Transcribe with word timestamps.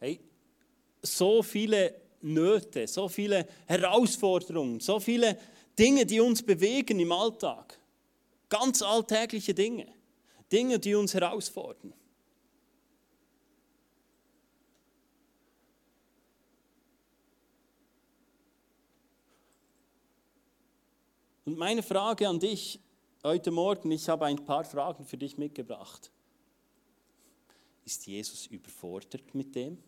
Hey, 0.00 0.18
so 1.02 1.42
viele 1.42 1.94
Nöte, 2.22 2.86
so 2.88 3.08
viele 3.08 3.46
Herausforderungen, 3.66 4.80
so 4.80 4.98
viele 4.98 5.38
Dinge, 5.78 6.06
die 6.06 6.20
uns 6.20 6.42
bewegen 6.42 6.98
im 6.98 7.12
Alltag. 7.12 7.78
Ganz 8.48 8.82
alltägliche 8.82 9.54
Dinge. 9.54 9.86
Dinge, 10.50 10.78
die 10.78 10.94
uns 10.94 11.14
herausfordern. 11.14 11.92
Und 21.44 21.58
meine 21.58 21.82
Frage 21.82 22.28
an 22.28 22.38
dich 22.40 22.80
heute 23.22 23.50
Morgen, 23.50 23.90
ich 23.90 24.08
habe 24.08 24.26
ein 24.26 24.44
paar 24.44 24.64
Fragen 24.64 25.04
für 25.04 25.16
dich 25.16 25.36
mitgebracht. 25.36 26.10
Ist 27.84 28.06
Jesus 28.06 28.46
überfordert 28.46 29.34
mit 29.34 29.54
dem? 29.54 29.82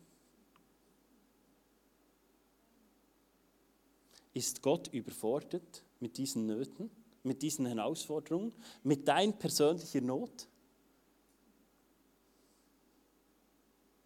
Ist 4.34 4.62
Gott 4.62 4.88
überfordert 4.88 5.84
mit 6.00 6.16
diesen 6.16 6.46
Nöten, 6.46 6.90
mit 7.22 7.42
diesen 7.42 7.66
Herausforderungen, 7.66 8.52
mit 8.82 9.06
deiner 9.06 9.32
persönlichen 9.32 10.06
Not? 10.06 10.48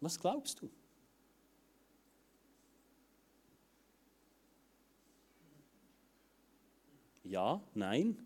Was 0.01 0.19
glaubst 0.19 0.61
du? 0.61 0.69
Ja, 7.23 7.61
nein? 7.73 8.25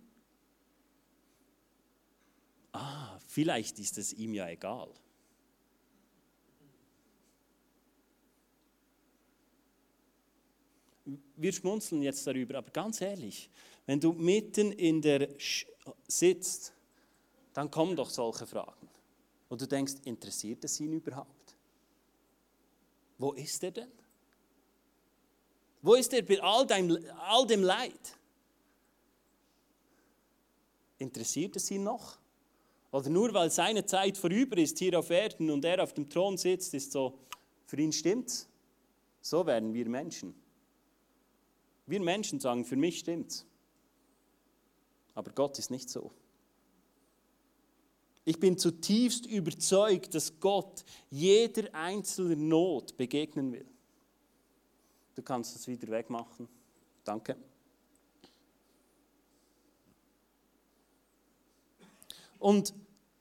Ah, 2.71 3.19
vielleicht 3.27 3.79
ist 3.79 3.97
es 3.97 4.13
ihm 4.13 4.33
ja 4.33 4.47
egal. 4.47 4.93
Wir 11.35 11.53
schmunzeln 11.53 12.01
jetzt 12.01 12.25
darüber, 12.25 12.57
aber 12.57 12.71
ganz 12.71 13.01
ehrlich, 13.01 13.49
wenn 13.85 13.99
du 13.99 14.13
mitten 14.13 14.71
in 14.71 15.01
der 15.01 15.27
Sch 15.39 15.65
sitzt, 16.07 16.73
dann 17.53 17.69
kommen 17.69 17.95
doch 17.95 18.09
solche 18.09 18.45
Fragen. 18.45 18.87
Und 19.49 19.61
du 19.61 19.67
denkst, 19.67 19.95
interessiert 20.05 20.63
es 20.63 20.79
ihn 20.79 20.93
überhaupt? 20.93 21.55
Wo 23.17 23.33
ist 23.33 23.63
er 23.63 23.71
denn? 23.71 23.91
Wo 25.81 25.95
ist 25.95 26.13
er 26.13 26.21
bei 26.21 26.41
all, 26.41 26.65
deinem, 26.65 26.97
all 27.19 27.45
dem 27.45 27.63
Leid? 27.63 28.17
Interessiert 30.99 31.55
es 31.55 31.69
ihn 31.71 31.83
noch? 31.83 32.17
Oder 32.91 33.09
nur 33.09 33.33
weil 33.33 33.49
seine 33.49 33.85
Zeit 33.85 34.17
vorüber 34.17 34.57
ist 34.57 34.77
hier 34.77 34.97
auf 34.99 35.09
Erden 35.09 35.49
und 35.49 35.65
er 35.65 35.83
auf 35.83 35.93
dem 35.93 36.09
Thron 36.09 36.37
sitzt, 36.37 36.73
ist 36.73 36.91
so, 36.91 37.17
für 37.65 37.77
ihn 37.77 37.91
stimmt's. 37.91 38.47
So 39.21 39.45
werden 39.45 39.73
wir 39.73 39.87
Menschen. 39.87 40.35
Wir 41.85 41.99
Menschen 41.99 42.39
sagen, 42.39 42.65
für 42.65 42.75
mich 42.75 42.99
stimmt's. 42.99 43.45
Aber 45.13 45.31
Gott 45.31 45.59
ist 45.59 45.71
nicht 45.71 45.89
so. 45.89 46.11
Ich 48.23 48.39
bin 48.39 48.57
zutiefst 48.57 49.25
überzeugt, 49.25 50.13
dass 50.13 50.39
Gott 50.39 50.85
jeder 51.09 51.73
einzelnen 51.73 52.47
Not 52.47 52.95
begegnen 52.95 53.51
will. 53.51 53.65
Du 55.15 55.21
kannst 55.21 55.55
es 55.55 55.67
wieder 55.67 55.87
wegmachen. 55.87 56.47
Danke. 57.03 57.35
Und 62.37 62.73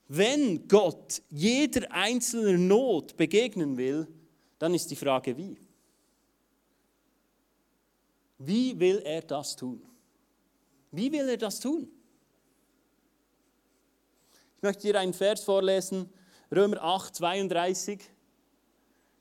wenn 0.08 0.66
Gott 0.66 1.22
jeder 1.28 1.90
einzelnen 1.92 2.68
Not 2.68 3.16
begegnen 3.16 3.76
will, 3.76 4.06
dann 4.58 4.74
ist 4.74 4.90
die 4.90 4.96
Frage, 4.96 5.36
wie? 5.36 5.56
Wie 8.42 8.80
will 8.80 9.02
er 9.04 9.20
das 9.20 9.54
tun? 9.54 9.82
Wie 10.90 11.12
will 11.12 11.28
er 11.28 11.36
das 11.36 11.60
tun? 11.60 11.88
Ich 14.56 14.62
möchte 14.62 14.82
dir 14.82 14.98
einen 14.98 15.12
Vers 15.12 15.44
vorlesen, 15.44 16.08
Römer 16.50 16.82
8, 16.82 17.14
32 17.14 18.00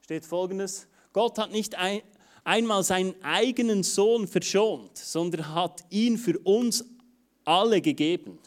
steht 0.02 0.26
folgendes, 0.26 0.88
Gott 1.12 1.38
hat 1.38 1.52
nicht 1.52 1.76
ein, 1.76 2.02
einmal 2.46 2.82
seinen 2.84 3.14
eigenen 3.22 3.84
Sohn 3.84 4.26
verschont, 4.26 4.98
sondern 4.98 5.54
hat 5.54 5.84
ihn 5.90 6.18
für 6.18 6.40
uns 6.40 6.86
alle 7.44 7.82
gegeben. 7.82 8.40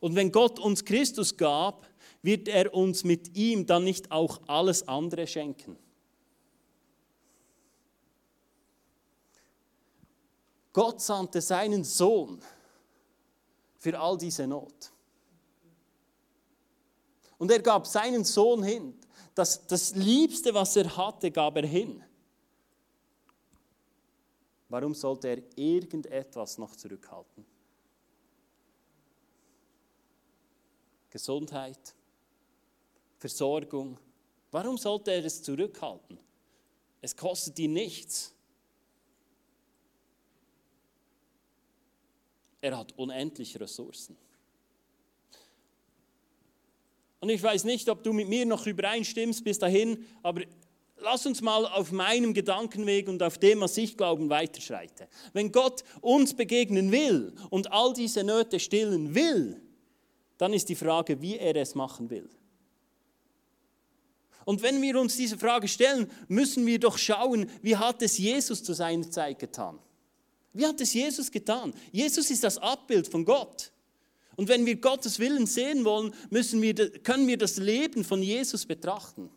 Und 0.00 0.16
wenn 0.16 0.32
Gott 0.32 0.58
uns 0.58 0.84
Christus 0.84 1.36
gab, 1.36 1.88
wird 2.22 2.48
er 2.48 2.74
uns 2.74 3.04
mit 3.04 3.36
ihm 3.36 3.66
dann 3.66 3.84
nicht 3.84 4.10
auch 4.10 4.40
alles 4.48 4.88
andere 4.88 5.28
schenken. 5.28 5.78
Gott 10.76 11.00
sandte 11.00 11.40
seinen 11.40 11.84
Sohn 11.84 12.38
für 13.78 13.98
all 13.98 14.18
diese 14.18 14.46
Not. 14.46 14.92
Und 17.38 17.50
er 17.50 17.60
gab 17.62 17.86
seinen 17.86 18.24
Sohn 18.24 18.62
hin. 18.62 19.00
Das, 19.34 19.66
das 19.66 19.94
Liebste, 19.94 20.52
was 20.52 20.76
er 20.76 20.94
hatte, 20.94 21.30
gab 21.30 21.56
er 21.56 21.66
hin. 21.66 22.04
Warum 24.68 24.94
sollte 24.94 25.28
er 25.28 25.42
irgendetwas 25.56 26.58
noch 26.58 26.76
zurückhalten? 26.76 27.46
Gesundheit, 31.08 31.94
Versorgung. 33.16 33.98
Warum 34.50 34.76
sollte 34.76 35.12
er 35.12 35.24
es 35.24 35.42
zurückhalten? 35.42 36.18
Es 37.00 37.16
kostet 37.16 37.58
ihn 37.60 37.72
nichts. 37.72 38.35
Er 42.66 42.76
hat 42.76 42.98
unendlich 42.98 43.60
Ressourcen. 43.60 44.16
Und 47.20 47.28
ich 47.28 47.40
weiß 47.40 47.62
nicht, 47.62 47.88
ob 47.88 48.02
du 48.02 48.12
mit 48.12 48.28
mir 48.28 48.44
noch 48.44 48.66
übereinstimmst 48.66 49.44
bis 49.44 49.60
dahin, 49.60 50.04
aber 50.24 50.42
lass 50.96 51.24
uns 51.26 51.42
mal 51.42 51.64
auf 51.64 51.92
meinem 51.92 52.34
Gedankenweg 52.34 53.06
und 53.06 53.22
auf 53.22 53.38
dem, 53.38 53.60
was 53.60 53.76
ich 53.76 53.96
glaube, 53.96 54.28
weiterschreiten. 54.28 55.06
Wenn 55.32 55.52
Gott 55.52 55.84
uns 56.00 56.34
begegnen 56.34 56.90
will 56.90 57.34
und 57.50 57.70
all 57.70 57.92
diese 57.92 58.24
Nöte 58.24 58.58
stillen 58.58 59.14
will, 59.14 59.62
dann 60.36 60.52
ist 60.52 60.68
die 60.68 60.74
Frage, 60.74 61.22
wie 61.22 61.36
er 61.36 61.54
es 61.54 61.76
machen 61.76 62.10
will. 62.10 62.28
Und 64.44 64.60
wenn 64.64 64.82
wir 64.82 64.98
uns 64.98 65.16
diese 65.16 65.38
Frage 65.38 65.68
stellen, 65.68 66.10
müssen 66.26 66.66
wir 66.66 66.80
doch 66.80 66.98
schauen, 66.98 67.48
wie 67.62 67.76
hat 67.76 68.02
es 68.02 68.18
Jesus 68.18 68.64
zu 68.64 68.72
seiner 68.72 69.08
Zeit 69.08 69.38
getan? 69.38 69.78
Wie 70.56 70.66
hat 70.66 70.80
es 70.80 70.94
Jesus 70.94 71.30
getan? 71.30 71.74
Jesus 71.92 72.30
ist 72.30 72.42
das 72.42 72.56
Abbild 72.56 73.06
von 73.08 73.24
Gott. 73.24 73.70
Und 74.36 74.48
wenn 74.48 74.64
wir 74.64 74.76
Gottes 74.76 75.18
Willen 75.18 75.46
sehen 75.46 75.84
wollen, 75.84 76.14
müssen 76.30 76.62
wir, 76.62 76.74
können 76.74 77.26
wir 77.26 77.36
das 77.36 77.58
Leben 77.58 78.04
von 78.04 78.22
Jesus 78.22 78.64
betrachten. 78.64 79.30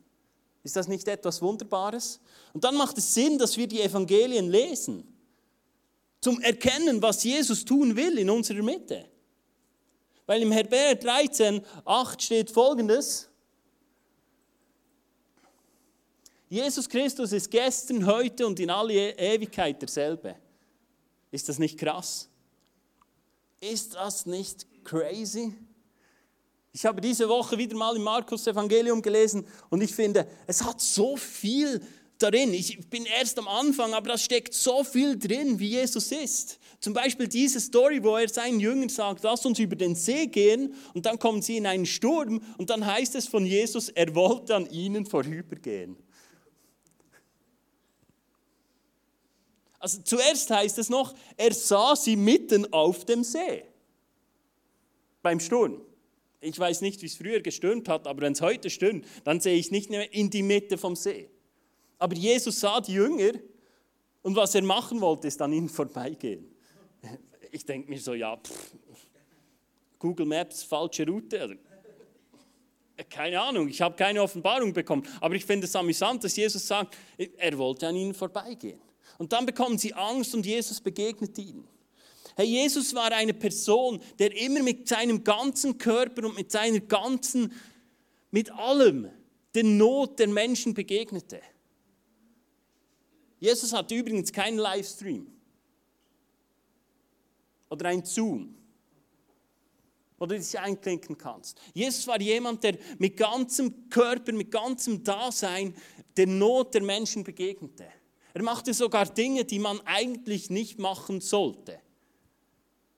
Ist 0.63 0.75
das 0.75 0.87
nicht 0.87 1.07
etwas 1.07 1.41
Wunderbares? 1.41 2.19
Und 2.53 2.63
dann 2.63 2.75
macht 2.75 2.97
es 2.97 3.13
Sinn, 3.13 3.37
dass 3.37 3.57
wir 3.57 3.67
die 3.67 3.81
Evangelien 3.81 4.49
lesen, 4.49 5.03
zum 6.21 6.41
Erkennen, 6.41 7.01
was 7.01 7.23
Jesus 7.23 7.63
tun 7.63 7.95
will 7.95 8.17
in 8.17 8.29
unserer 8.29 8.61
Mitte. 8.61 9.05
Weil 10.25 10.41
im 10.41 10.51
Hebräer 10.51 10.95
13, 10.95 11.61
8 11.85 12.21
steht 12.21 12.51
folgendes. 12.51 13.29
Jesus 16.49 16.87
Christus 16.89 17.31
ist 17.31 17.49
gestern, 17.49 18.05
heute 18.05 18.45
und 18.45 18.59
in 18.59 18.69
alle 18.69 19.17
Ewigkeit 19.17 19.81
derselbe. 19.81 20.35
Ist 21.31 21.49
das 21.49 21.59
nicht 21.59 21.77
krass? 21.77 22.29
Ist 23.61 23.95
das 23.95 24.25
nicht 24.25 24.65
crazy? 24.83 25.53
Ich 26.71 26.85
habe 26.85 27.01
diese 27.01 27.27
Woche 27.27 27.57
wieder 27.57 27.75
mal 27.75 27.95
im 27.95 28.03
Markus 28.03 28.47
Evangelium 28.47 29.01
gelesen 29.01 29.45
und 29.69 29.81
ich 29.81 29.93
finde, 29.93 30.27
es 30.47 30.63
hat 30.63 30.79
so 30.79 31.17
viel 31.17 31.81
darin. 32.19 32.53
Ich 32.53 32.89
bin 32.89 33.05
erst 33.05 33.39
am 33.39 33.47
Anfang, 33.47 33.93
aber 33.93 34.09
da 34.09 34.17
steckt 34.17 34.53
so 34.53 34.83
viel 34.83 35.17
drin, 35.17 35.59
wie 35.59 35.69
Jesus 35.69 36.11
ist. 36.11 36.59
Zum 36.79 36.93
Beispiel 36.93 37.27
diese 37.27 37.59
Story, 37.59 38.03
wo 38.03 38.15
er 38.15 38.29
seinen 38.29 38.59
Jüngern 38.59 38.89
sagt, 38.89 39.23
lass 39.23 39.45
uns 39.45 39.59
über 39.59 39.75
den 39.75 39.95
See 39.95 40.27
gehen 40.27 40.73
und 40.93 41.05
dann 41.05 41.17
kommen 41.17 41.41
sie 41.41 41.57
in 41.57 41.65
einen 41.65 41.85
Sturm 41.85 42.41
und 42.57 42.69
dann 42.69 42.85
heißt 42.85 43.15
es 43.15 43.27
von 43.27 43.45
Jesus, 43.45 43.89
er 43.89 44.13
wollte 44.15 44.55
an 44.55 44.69
ihnen 44.69 45.05
vorübergehen. 45.05 45.97
Also 49.79 50.01
zuerst 50.03 50.49
heißt 50.49 50.77
es 50.77 50.89
noch, 50.89 51.15
er 51.37 51.53
sah 51.53 51.95
sie 51.95 52.15
mitten 52.15 52.71
auf 52.73 53.05
dem 53.05 53.23
See. 53.23 53.63
Beim 55.21 55.39
Sturm. 55.39 55.81
Ich 56.41 56.57
weiß 56.57 56.81
nicht, 56.81 57.01
wie 57.01 57.07
es 57.07 57.17
früher 57.17 57.41
gestürmt 57.41 57.89
hat, 57.89 58.07
aber 58.07 58.21
wenn 58.21 58.33
es 58.33 58.41
heute 58.41 58.69
stürmt, 58.69 59.05
dann 59.23 59.39
sehe 59.39 59.57
ich 59.57 59.71
nicht 59.71 59.89
mehr 59.89 60.13
in 60.13 60.29
die 60.29 60.43
Mitte 60.43 60.77
vom 60.77 60.95
See. 60.95 61.29
Aber 61.97 62.15
Jesus 62.15 62.59
sah 62.59 62.79
die 62.79 62.93
Jünger 62.93 63.33
und 64.21 64.35
was 64.35 64.55
er 64.55 64.61
machen 64.61 65.01
wollte, 65.01 65.27
ist 65.27 65.41
an 65.41 65.53
ihnen 65.53 65.69
vorbeigehen. 65.69 66.45
Ich 67.51 67.65
denke 67.65 67.89
mir 67.89 67.99
so, 67.99 68.13
ja, 68.13 68.37
pff, 68.37 68.75
Google 69.97 70.27
Maps, 70.27 70.61
falsche 70.61 71.03
Route. 71.07 71.41
Also, 71.41 71.55
Keine 73.09 73.41
Ahnung, 73.41 73.67
ich 73.67 73.81
habe 73.81 73.95
keine 73.95 74.21
Offenbarung 74.21 74.71
bekommen. 74.71 75.01
Aber 75.19 75.33
ich 75.33 75.43
finde 75.43 75.65
es 75.65 75.75
amüsant, 75.75 76.23
dass 76.23 76.35
Jesus 76.35 76.67
sagt, 76.67 76.95
er 77.17 77.57
wollte 77.57 77.87
an 77.87 77.95
ihnen 77.95 78.13
vorbeigehen. 78.13 78.79
Und 79.19 79.33
dann 79.33 79.45
bekommen 79.45 79.77
sie 79.77 79.93
Angst 79.93 80.33
und 80.33 80.45
Jesus 80.45 80.79
begegnet 80.79 81.37
ihnen. 81.37 81.67
Hey, 82.37 82.47
Jesus 82.47 82.95
war 82.95 83.11
eine 83.11 83.33
Person, 83.33 84.01
der 84.17 84.35
immer 84.35 84.63
mit 84.63 84.87
seinem 84.87 85.25
ganzen 85.25 85.77
Körper 85.77 86.25
und 86.25 86.37
mit 86.37 86.49
seiner 86.51 86.79
ganzen, 86.79 87.51
mit 88.31 88.49
allem, 88.49 89.11
der 89.53 89.65
Not 89.65 90.19
der 90.19 90.29
Menschen 90.29 90.73
begegnete. 90.73 91.41
Jesus 93.41 93.73
hat 93.73 93.91
übrigens 93.91 94.31
keinen 94.31 94.57
Livestream 94.57 95.27
oder 97.69 97.89
ein 97.89 98.05
Zoom, 98.05 98.55
wo 100.17 100.25
du 100.25 100.37
dich 100.37 100.57
einklinken 100.57 101.17
kannst. 101.17 101.59
Jesus 101.73 102.07
war 102.07 102.21
jemand, 102.21 102.63
der 102.63 102.77
mit 102.99 103.17
ganzem 103.17 103.89
Körper, 103.89 104.31
mit 104.31 104.49
ganzem 104.49 105.03
Dasein 105.03 105.75
der 106.15 106.27
Not 106.27 106.73
der 106.73 106.83
Menschen 106.83 107.25
begegnete. 107.25 107.98
Er 108.33 108.43
machte 108.43 108.73
sogar 108.73 109.05
Dinge, 109.05 109.45
die 109.45 109.59
man 109.59 109.81
eigentlich 109.81 110.49
nicht 110.49 110.79
machen 110.79 111.21
sollte. 111.21 111.79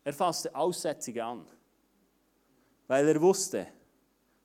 Er 0.04 0.14
fasste 0.14 0.54
Aussätzige 0.56 1.24
an, 1.24 1.46
weil 2.88 3.08
er 3.08 3.22
wusste, 3.22 3.68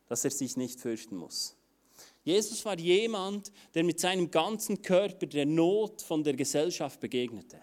dass 0.06 0.24
er 0.24 0.30
sich 0.30 0.56
nicht 0.56 0.80
fürchten 0.80 1.16
muss. 1.16 1.56
Jesus 2.22 2.64
war 2.64 2.78
jemand, 2.78 3.52
der 3.74 3.84
mit 3.84 4.00
seinem 4.00 4.30
ganzen 4.30 4.82
Körper 4.82 5.26
der 5.26 5.46
Not 5.46 6.02
von 6.02 6.22
der 6.22 6.34
Gesellschaft 6.34 7.00
begegnete. 7.00 7.60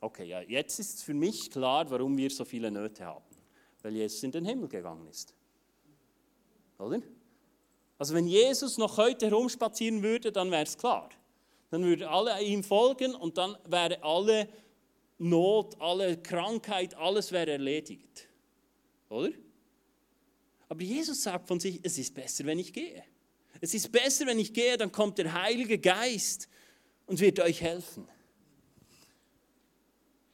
Okay, 0.00 0.24
ja, 0.24 0.40
jetzt 0.40 0.78
ist 0.78 1.02
für 1.02 1.12
mich 1.12 1.50
klar, 1.50 1.90
warum 1.90 2.16
wir 2.16 2.30
so 2.30 2.44
viele 2.44 2.70
Nöte 2.70 3.04
haben. 3.04 3.24
Weil 3.82 3.96
Jesus 3.96 4.22
in 4.22 4.30
den 4.30 4.44
Himmel 4.44 4.68
gegangen 4.68 5.06
ist. 5.08 5.34
Oder? 6.78 7.02
Also 8.00 8.14
wenn 8.14 8.26
Jesus 8.26 8.78
noch 8.78 8.96
heute 8.96 9.26
herumspazieren 9.26 10.02
würde, 10.02 10.32
dann 10.32 10.50
wäre 10.50 10.62
es 10.62 10.78
klar. 10.78 11.10
Dann 11.68 11.84
würden 11.84 12.08
alle 12.08 12.42
ihm 12.42 12.64
folgen 12.64 13.14
und 13.14 13.36
dann 13.36 13.58
wäre 13.66 14.02
alle 14.02 14.48
Not, 15.18 15.78
alle 15.78 16.16
Krankheit, 16.16 16.94
alles 16.94 17.30
wäre 17.30 17.50
erledigt. 17.50 18.26
Oder? 19.10 19.32
Aber 20.70 20.82
Jesus 20.82 21.22
sagt 21.22 21.46
von 21.46 21.60
sich, 21.60 21.78
es 21.82 21.98
ist 21.98 22.14
besser, 22.14 22.46
wenn 22.46 22.58
ich 22.58 22.72
gehe. 22.72 23.04
Es 23.60 23.74
ist 23.74 23.92
besser, 23.92 24.24
wenn 24.24 24.38
ich 24.38 24.54
gehe, 24.54 24.78
dann 24.78 24.90
kommt 24.90 25.18
der 25.18 25.34
Heilige 25.34 25.78
Geist 25.78 26.48
und 27.04 27.20
wird 27.20 27.38
euch 27.38 27.60
helfen. 27.60 28.08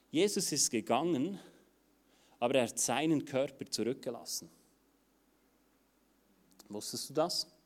Jesus 0.09 0.53
ist 0.53 0.71
gegangen, 0.71 1.37
aber 2.39 2.55
er 2.55 2.69
hat 2.69 2.79
seinen 2.79 3.25
Körper 3.25 3.69
zurückgelassen. 3.69 4.49
Wusstest 6.69 7.09
du 7.09 7.13
das? 7.13 7.56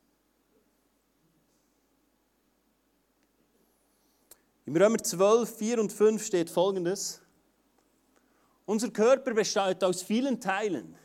Im 4.71 4.77
Römer 4.77 4.99
12, 4.99 5.57
4 5.57 5.81
und 5.81 5.91
5 5.91 6.25
steht 6.25 6.49
folgendes. 6.49 7.21
Unser 8.65 8.89
Körper 8.89 9.33
besteht 9.33 9.83
aus 9.83 10.01
vielen 10.01 10.39
Teilen, 10.39 10.95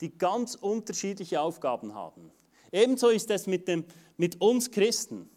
die 0.00 0.16
ganz 0.16 0.54
unterschiedliche 0.54 1.40
Aufgaben 1.40 1.96
haben. 1.96 2.30
Ebenso 2.70 3.08
ist 3.08 3.28
es 3.32 3.48
mit, 3.48 3.66
dem, 3.66 3.84
mit 4.16 4.40
uns 4.40 4.70
Christen. 4.70 5.28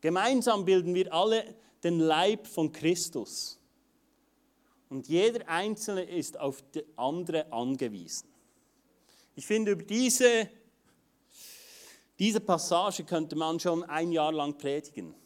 Gemeinsam 0.00 0.64
bilden 0.64 0.94
wir 0.94 1.12
alle 1.12 1.44
den 1.84 1.98
Leib 1.98 2.46
von 2.46 2.72
Christus. 2.72 3.60
Und 4.88 5.08
jeder 5.08 5.46
Einzelne 5.46 6.04
ist 6.04 6.40
auf 6.40 6.62
die 6.74 6.86
andere 6.96 7.52
angewiesen. 7.52 8.30
Ich 9.36 9.46
finde, 9.46 9.72
über 9.72 9.82
diese, 9.82 10.48
diese 12.18 12.40
Passage 12.40 13.04
könnte 13.04 13.36
man 13.36 13.60
schon 13.60 13.84
ein 13.84 14.10
Jahr 14.10 14.32
lang 14.32 14.56
predigen. 14.56 15.19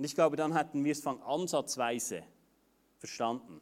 Und 0.00 0.04
ich 0.04 0.14
glaube, 0.14 0.34
dann 0.34 0.56
hätten 0.56 0.82
wir 0.82 0.92
es 0.92 1.00
von 1.00 1.20
ansatzweise 1.20 2.22
verstanden, 2.96 3.60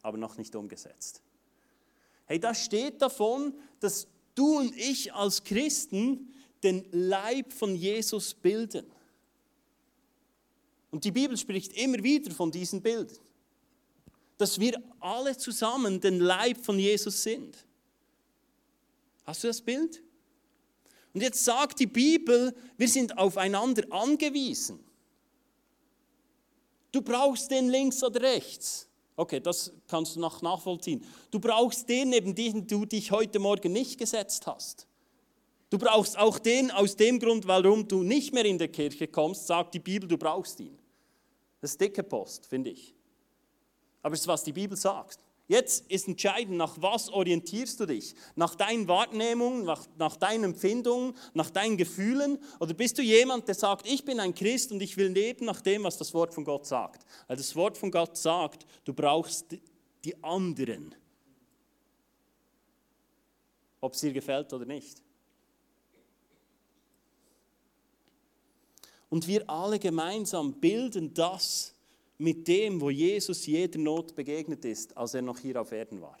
aber 0.00 0.16
noch 0.16 0.38
nicht 0.38 0.56
umgesetzt. 0.56 1.20
Hey, 2.24 2.40
da 2.40 2.54
steht 2.54 3.02
davon, 3.02 3.52
dass 3.78 4.08
du 4.34 4.56
und 4.56 4.74
ich 4.74 5.12
als 5.12 5.44
Christen 5.44 6.32
den 6.62 6.86
Leib 6.92 7.52
von 7.52 7.76
Jesus 7.76 8.32
bilden. 8.32 8.90
Und 10.92 11.04
die 11.04 11.10
Bibel 11.10 11.36
spricht 11.36 11.74
immer 11.74 12.02
wieder 12.02 12.30
von 12.30 12.50
diesen 12.50 12.80
Bildern, 12.80 13.18
dass 14.38 14.58
wir 14.58 14.82
alle 14.98 15.36
zusammen 15.36 16.00
den 16.00 16.20
Leib 16.20 16.64
von 16.64 16.78
Jesus 16.78 17.22
sind. 17.22 17.66
Hast 19.26 19.44
du 19.44 19.48
das 19.48 19.60
Bild? 19.60 20.02
Und 21.12 21.20
jetzt 21.20 21.44
sagt 21.44 21.80
die 21.80 21.86
Bibel, 21.86 22.56
wir 22.78 22.88
sind 22.88 23.18
aufeinander 23.18 23.84
angewiesen. 23.92 24.86
Du 26.92 27.02
brauchst 27.02 27.50
den 27.50 27.68
links 27.68 28.02
oder 28.02 28.20
rechts. 28.20 28.88
Okay, 29.16 29.40
das 29.40 29.72
kannst 29.86 30.16
du 30.16 30.20
noch 30.20 30.40
nachvollziehen. 30.42 31.04
Du 31.30 31.38
brauchst 31.38 31.88
den, 31.88 32.10
neben 32.10 32.34
dem 32.34 32.66
du 32.66 32.84
dich 32.86 33.10
heute 33.10 33.38
Morgen 33.38 33.72
nicht 33.72 33.98
gesetzt 33.98 34.46
hast. 34.46 34.86
Du 35.68 35.78
brauchst 35.78 36.18
auch 36.18 36.38
den 36.38 36.70
aus 36.70 36.96
dem 36.96 37.18
Grund, 37.20 37.46
warum 37.46 37.86
du 37.86 38.02
nicht 38.02 38.34
mehr 38.34 38.44
in 38.44 38.58
der 38.58 38.68
Kirche 38.68 39.06
kommst, 39.06 39.46
sagt 39.46 39.74
die 39.74 39.78
Bibel, 39.78 40.08
du 40.08 40.18
brauchst 40.18 40.58
ihn. 40.58 40.76
Das 41.60 41.72
ist 41.72 41.80
dicke 41.80 42.02
Post, 42.02 42.46
finde 42.46 42.70
ich. 42.70 42.94
Aber 44.02 44.14
es 44.14 44.22
ist, 44.22 44.26
was 44.26 44.42
die 44.42 44.52
Bibel 44.52 44.76
sagt. 44.76 45.18
Jetzt 45.50 45.90
ist 45.90 46.06
entscheidend, 46.06 46.58
nach 46.58 46.76
was 46.80 47.08
orientierst 47.08 47.80
du 47.80 47.86
dich? 47.86 48.14
Nach 48.36 48.54
deinen 48.54 48.86
Wahrnehmungen, 48.86 49.64
nach, 49.64 49.84
nach 49.98 50.14
deinen 50.14 50.44
Empfindungen, 50.44 51.16
nach 51.34 51.50
deinen 51.50 51.76
Gefühlen? 51.76 52.38
Oder 52.60 52.72
bist 52.72 52.98
du 52.98 53.02
jemand, 53.02 53.48
der 53.48 53.56
sagt, 53.56 53.84
ich 53.84 54.04
bin 54.04 54.20
ein 54.20 54.32
Christ 54.32 54.70
und 54.70 54.80
ich 54.80 54.96
will 54.96 55.08
leben 55.08 55.46
nach 55.46 55.60
dem, 55.60 55.82
was 55.82 55.98
das 55.98 56.14
Wort 56.14 56.32
von 56.34 56.44
Gott 56.44 56.66
sagt? 56.66 57.04
Weil 57.26 57.36
das 57.36 57.56
Wort 57.56 57.76
von 57.76 57.90
Gott 57.90 58.16
sagt, 58.16 58.64
du 58.84 58.94
brauchst 58.94 59.56
die 60.04 60.22
anderen. 60.22 60.94
Ob 63.80 63.94
es 63.94 64.02
dir 64.02 64.12
gefällt 64.12 64.52
oder 64.52 64.66
nicht. 64.66 65.02
Und 69.08 69.26
wir 69.26 69.50
alle 69.50 69.80
gemeinsam 69.80 70.52
bilden 70.60 71.12
das, 71.12 71.74
mit 72.20 72.46
dem, 72.46 72.80
wo 72.80 72.90
Jesus 72.90 73.46
jeder 73.46 73.78
Not 73.78 74.14
begegnet 74.14 74.64
ist, 74.64 74.96
als 74.96 75.14
er 75.14 75.22
noch 75.22 75.38
hier 75.38 75.60
auf 75.60 75.72
Erden 75.72 76.02
war. 76.02 76.18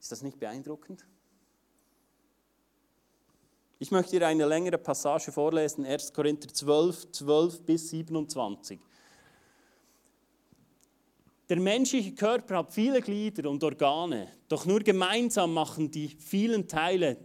Ist 0.00 0.10
das 0.10 0.22
nicht 0.22 0.40
beeindruckend? 0.40 1.06
Ich 3.78 3.90
möchte 3.90 4.18
dir 4.18 4.26
eine 4.26 4.46
längere 4.46 4.78
Passage 4.78 5.32
vorlesen, 5.32 5.84
1. 5.84 6.12
Korinther 6.12 6.48
12, 6.52 7.12
12 7.12 7.60
bis 7.62 7.90
27. 7.90 8.78
Der 11.48 11.60
menschliche 11.60 12.12
Körper 12.12 12.58
hat 12.58 12.72
viele 12.72 13.02
Glieder 13.02 13.50
und 13.50 13.62
Organe, 13.62 14.28
doch 14.48 14.64
nur 14.64 14.80
gemeinsam 14.80 15.52
machen 15.52 15.90
die 15.90 16.08
vielen 16.08 16.66
Teile 16.66 17.18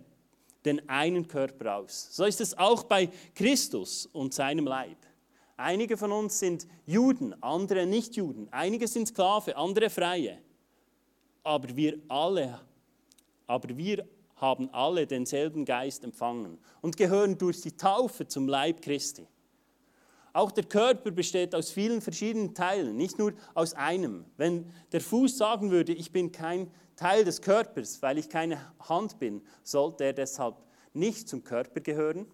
den 0.66 0.90
einen 0.90 1.28
Körper 1.28 1.78
aus. 1.78 2.10
So 2.12 2.26
ist 2.26 2.42
es 2.42 2.58
auch 2.58 2.84
bei 2.84 3.10
Christus 3.34 4.08
und 4.08 4.34
seinem 4.34 4.66
Leib. 4.66 4.98
Einige 5.58 5.96
von 5.96 6.12
uns 6.12 6.40
sind 6.40 6.68
Juden, 6.86 7.42
andere 7.42 7.86
nicht 7.86 8.16
Juden. 8.16 8.48
Einige 8.52 8.88
sind 8.88 9.08
Sklave, 9.08 9.56
andere 9.56 9.90
Freie. 9.90 10.40
Aber 11.44 11.76
wir 11.76 12.00
alle, 12.10 12.60
aber 13.48 13.78
wir 13.78 14.06
haben 14.36 14.70
alle 14.74 15.08
denselben 15.08 15.64
Geist 15.64 16.04
empfangen 16.04 16.58
und 16.82 16.98
gehören 16.98 17.38
durch 17.38 17.62
die 17.62 17.72
Taufe 17.72 18.28
zum 18.28 18.48
Leib 18.48 18.82
Christi. 18.82 19.28
Auch 20.34 20.52
der 20.52 20.66
Körper 20.66 21.12
besteht 21.12 21.56
aus 21.56 21.72
vielen 21.72 22.02
verschiedenen 22.02 22.54
Teilen, 22.54 22.98
nicht 22.98 23.18
nur 23.18 23.34
aus 23.54 23.74
einem. 23.74 24.26
Wenn 24.36 24.70
der 24.92 25.00
Fuß 25.00 25.38
sagen 25.38 25.72
würde, 25.72 25.94
ich 25.94 26.12
bin 26.12 26.34
kein 26.34 26.70
Teil 26.98 27.24
des 27.24 27.42
Körpers, 27.42 28.02
weil 28.02 28.18
ich 28.18 28.28
keine 28.28 28.60
Hand 28.82 29.18
bin, 29.18 29.42
sollte 29.64 30.04
er 30.04 30.12
deshalb 30.12 30.58
nicht 30.94 31.30
zum 31.30 31.46
Körper 31.46 31.80
gehören? 31.80 32.26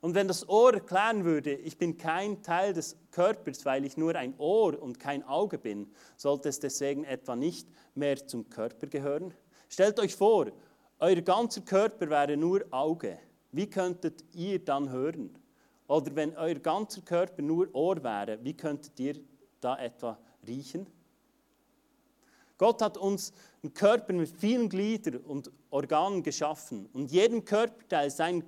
Und 0.00 0.14
wenn 0.14 0.28
das 0.28 0.48
Ohr 0.48 0.74
erklären 0.74 1.24
würde, 1.24 1.54
ich 1.54 1.78
bin 1.78 1.96
kein 1.96 2.42
Teil 2.42 2.72
des 2.72 2.96
Körpers, 3.10 3.64
weil 3.64 3.84
ich 3.84 3.96
nur 3.96 4.14
ein 4.14 4.34
Ohr 4.38 4.80
und 4.80 5.00
kein 5.00 5.22
Auge 5.22 5.58
bin, 5.58 5.90
sollte 6.16 6.48
es 6.48 6.60
deswegen 6.60 7.04
etwa 7.04 7.34
nicht 7.34 7.68
mehr 7.94 8.26
zum 8.26 8.48
Körper 8.48 8.86
gehören? 8.86 9.32
Stellt 9.68 9.98
euch 9.98 10.14
vor, 10.14 10.52
euer 10.98 11.20
ganzer 11.22 11.62
Körper 11.62 12.08
wäre 12.08 12.36
nur 12.36 12.64
Auge. 12.70 13.18
Wie 13.52 13.68
könntet 13.68 14.24
ihr 14.32 14.64
dann 14.64 14.90
hören? 14.90 15.36
Oder 15.88 16.14
wenn 16.14 16.36
euer 16.36 16.56
ganzer 16.56 17.00
Körper 17.02 17.42
nur 17.42 17.68
Ohr 17.74 18.02
wäre, 18.02 18.38
wie 18.42 18.54
könntet 18.54 18.98
ihr 19.00 19.16
da 19.60 19.78
etwa 19.78 20.18
riechen? 20.46 20.86
Gott 22.58 22.80
hat 22.80 22.96
uns 22.96 23.32
einen 23.62 23.74
Körper 23.74 24.12
mit 24.14 24.30
vielen 24.30 24.68
Gliedern 24.68 25.18
und 25.18 25.50
Organen 25.70 26.22
geschaffen 26.22 26.88
und 26.92 27.10
jedem 27.12 27.44
Körperteil 27.44 28.10
seinen 28.10 28.44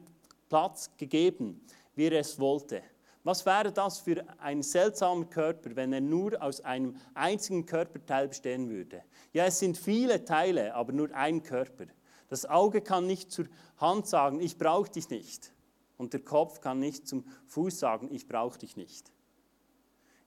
Platz 0.48 0.90
gegeben, 0.96 1.60
wie 1.94 2.06
er 2.06 2.20
es 2.20 2.38
wollte. 2.38 2.82
Was 3.24 3.44
wäre 3.44 3.72
das 3.72 3.98
für 3.98 4.24
ein 4.38 4.62
seltsamer 4.62 5.26
Körper, 5.26 5.76
wenn 5.76 5.92
er 5.92 6.00
nur 6.00 6.40
aus 6.40 6.60
einem 6.60 6.96
einzigen 7.14 7.66
Körperteil 7.66 8.28
bestehen 8.28 8.70
würde? 8.70 9.02
Ja, 9.32 9.44
es 9.44 9.58
sind 9.58 9.76
viele 9.76 10.24
Teile, 10.24 10.74
aber 10.74 10.92
nur 10.92 11.14
ein 11.14 11.42
Körper. 11.42 11.86
Das 12.28 12.46
Auge 12.46 12.80
kann 12.80 13.06
nicht 13.06 13.30
zur 13.30 13.46
Hand 13.76 14.06
sagen, 14.06 14.40
ich 14.40 14.56
brauche 14.56 14.90
dich 14.90 15.10
nicht. 15.10 15.52
Und 15.96 16.12
der 16.12 16.20
Kopf 16.20 16.60
kann 16.60 16.78
nicht 16.78 17.08
zum 17.08 17.24
Fuß 17.46 17.78
sagen, 17.78 18.08
ich 18.12 18.28
brauche 18.28 18.58
dich 18.58 18.76
nicht. 18.76 19.10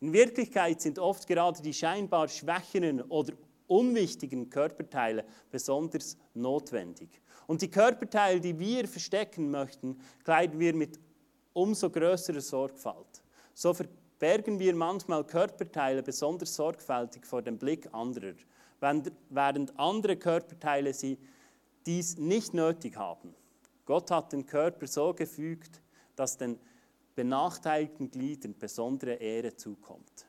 In 0.02 0.14
Wirklichkeit 0.14 0.82
sind 0.82 1.00
oft 1.00 1.28
gerade 1.28 1.62
die 1.62 1.74
scheinbar 1.74 2.28
schwächeren 2.28 3.02
oder 3.02 3.34
unwichtigen 3.68 4.50
Körperteile 4.50 5.24
besonders 5.50 6.18
notwendig. 6.34 7.21
Und 7.52 7.62
die 7.62 7.70
Körperteile, 7.70 8.40
die 8.40 8.58
wir 8.58 8.88
verstecken 8.88 9.52
möchten, 9.52 10.00
kleiden 10.24 10.58
wir 10.58 10.74
mit 10.74 10.98
umso 11.52 11.90
größerer 11.90 12.40
Sorgfalt. 12.40 13.22
So 13.54 13.74
verbergen 13.74 14.58
wir 14.58 14.74
manchmal 14.74 15.26
Körperteile 15.26 16.02
besonders 16.02 16.56
sorgfältig 16.56 17.26
vor 17.26 17.42
dem 17.42 17.58
Blick 17.58 17.94
anderer, 17.94 18.36
während 18.80 19.78
andere 19.78 20.16
Körperteile 20.16 20.94
sie 20.94 21.18
dies 21.86 22.18
nicht 22.18 22.54
nötig 22.54 22.96
haben. 22.96 23.36
Gott 23.84 24.10
hat 24.12 24.32
den 24.32 24.46
Körper 24.46 24.88
so 24.88 25.14
gefügt, 25.14 25.82
dass 26.16 26.38
den 26.38 26.58
benachteiligten 27.16 28.10
Gliedern 28.12 28.58
besondere 28.58 29.16
Ehre 29.16 29.58
zukommt. 29.58 30.26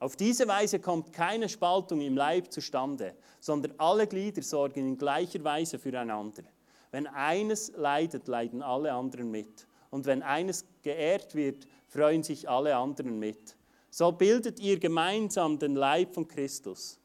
Auf 0.00 0.16
diese 0.16 0.48
Weise 0.48 0.80
kommt 0.80 1.12
keine 1.12 1.48
Spaltung 1.48 2.00
im 2.00 2.16
Leib 2.16 2.50
zustande, 2.50 3.14
sondern 3.38 3.74
alle 3.76 4.06
Glieder 4.06 4.42
sorgen 4.42 4.80
in 4.80 4.96
gleicher 4.96 5.44
Weise 5.44 5.78
füreinander. 5.78 6.42
Wenn 6.90 7.06
eines 7.06 7.70
leidet, 7.76 8.26
leiden 8.26 8.62
alle 8.62 8.92
anderen 8.92 9.30
mit. 9.30 9.66
Und 9.90 10.06
wenn 10.06 10.22
eines 10.22 10.64
geehrt 10.82 11.34
wird, 11.34 11.66
freuen 11.86 12.22
sich 12.22 12.48
alle 12.48 12.74
anderen 12.74 13.18
mit. 13.18 13.56
So 13.90 14.10
bildet 14.10 14.58
ihr 14.58 14.78
gemeinsam 14.78 15.58
den 15.58 15.74
Leib 15.74 16.14
von 16.14 16.26
Christus. 16.26 16.98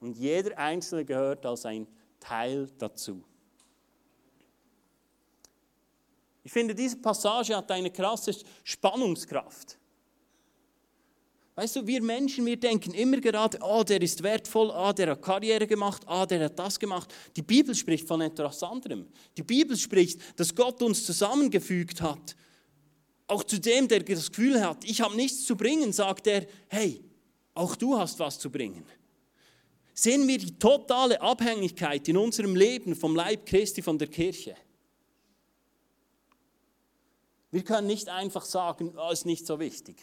Und 0.00 0.16
jeder 0.16 0.56
Einzelne 0.56 1.04
gehört 1.04 1.44
als 1.44 1.66
ein 1.66 1.86
Teil 2.18 2.68
dazu. 2.78 3.22
Ich 6.44 6.52
finde, 6.52 6.74
diese 6.74 6.96
Passage 6.96 7.54
hat 7.54 7.70
eine 7.70 7.90
krasse 7.90 8.34
Spannungskraft. 8.64 9.77
Weißt 11.58 11.74
du, 11.74 11.84
wir 11.88 12.00
Menschen, 12.00 12.46
wir 12.46 12.56
denken 12.56 12.94
immer 12.94 13.20
gerade, 13.20 13.58
oh, 13.60 13.82
der 13.82 14.00
ist 14.00 14.22
wertvoll, 14.22 14.70
ah, 14.70 14.92
der 14.92 15.10
hat 15.10 15.22
Karriere 15.22 15.66
gemacht, 15.66 16.02
ah, 16.06 16.24
der 16.24 16.44
hat 16.44 16.56
das 16.56 16.78
gemacht. 16.78 17.12
Die 17.34 17.42
Bibel 17.42 17.74
spricht 17.74 18.06
von 18.06 18.20
etwas 18.20 18.62
anderem. 18.62 19.08
Die 19.36 19.42
Bibel 19.42 19.76
spricht, 19.76 20.20
dass 20.38 20.54
Gott 20.54 20.80
uns 20.82 21.04
zusammengefügt 21.04 22.00
hat. 22.00 22.36
Auch 23.26 23.42
zu 23.42 23.58
dem, 23.58 23.88
der 23.88 24.04
das 24.04 24.28
Gefühl 24.30 24.64
hat, 24.64 24.84
ich 24.84 25.00
habe 25.00 25.16
nichts 25.16 25.46
zu 25.46 25.56
bringen, 25.56 25.92
sagt 25.92 26.28
er, 26.28 26.46
hey, 26.68 27.02
auch 27.54 27.74
du 27.74 27.98
hast 27.98 28.20
was 28.20 28.38
zu 28.38 28.52
bringen. 28.52 28.84
Sehen 29.94 30.28
wir 30.28 30.38
die 30.38 30.56
totale 30.60 31.20
Abhängigkeit 31.20 32.06
in 32.06 32.18
unserem 32.18 32.54
Leben 32.54 32.94
vom 32.94 33.16
Leib 33.16 33.46
Christi, 33.46 33.82
von 33.82 33.98
der 33.98 34.06
Kirche. 34.06 34.54
Wir 37.50 37.64
können 37.64 37.88
nicht 37.88 38.08
einfach 38.08 38.44
sagen, 38.44 38.92
oh, 38.96 39.10
ist 39.10 39.26
nicht 39.26 39.44
so 39.44 39.58
wichtig. 39.58 39.96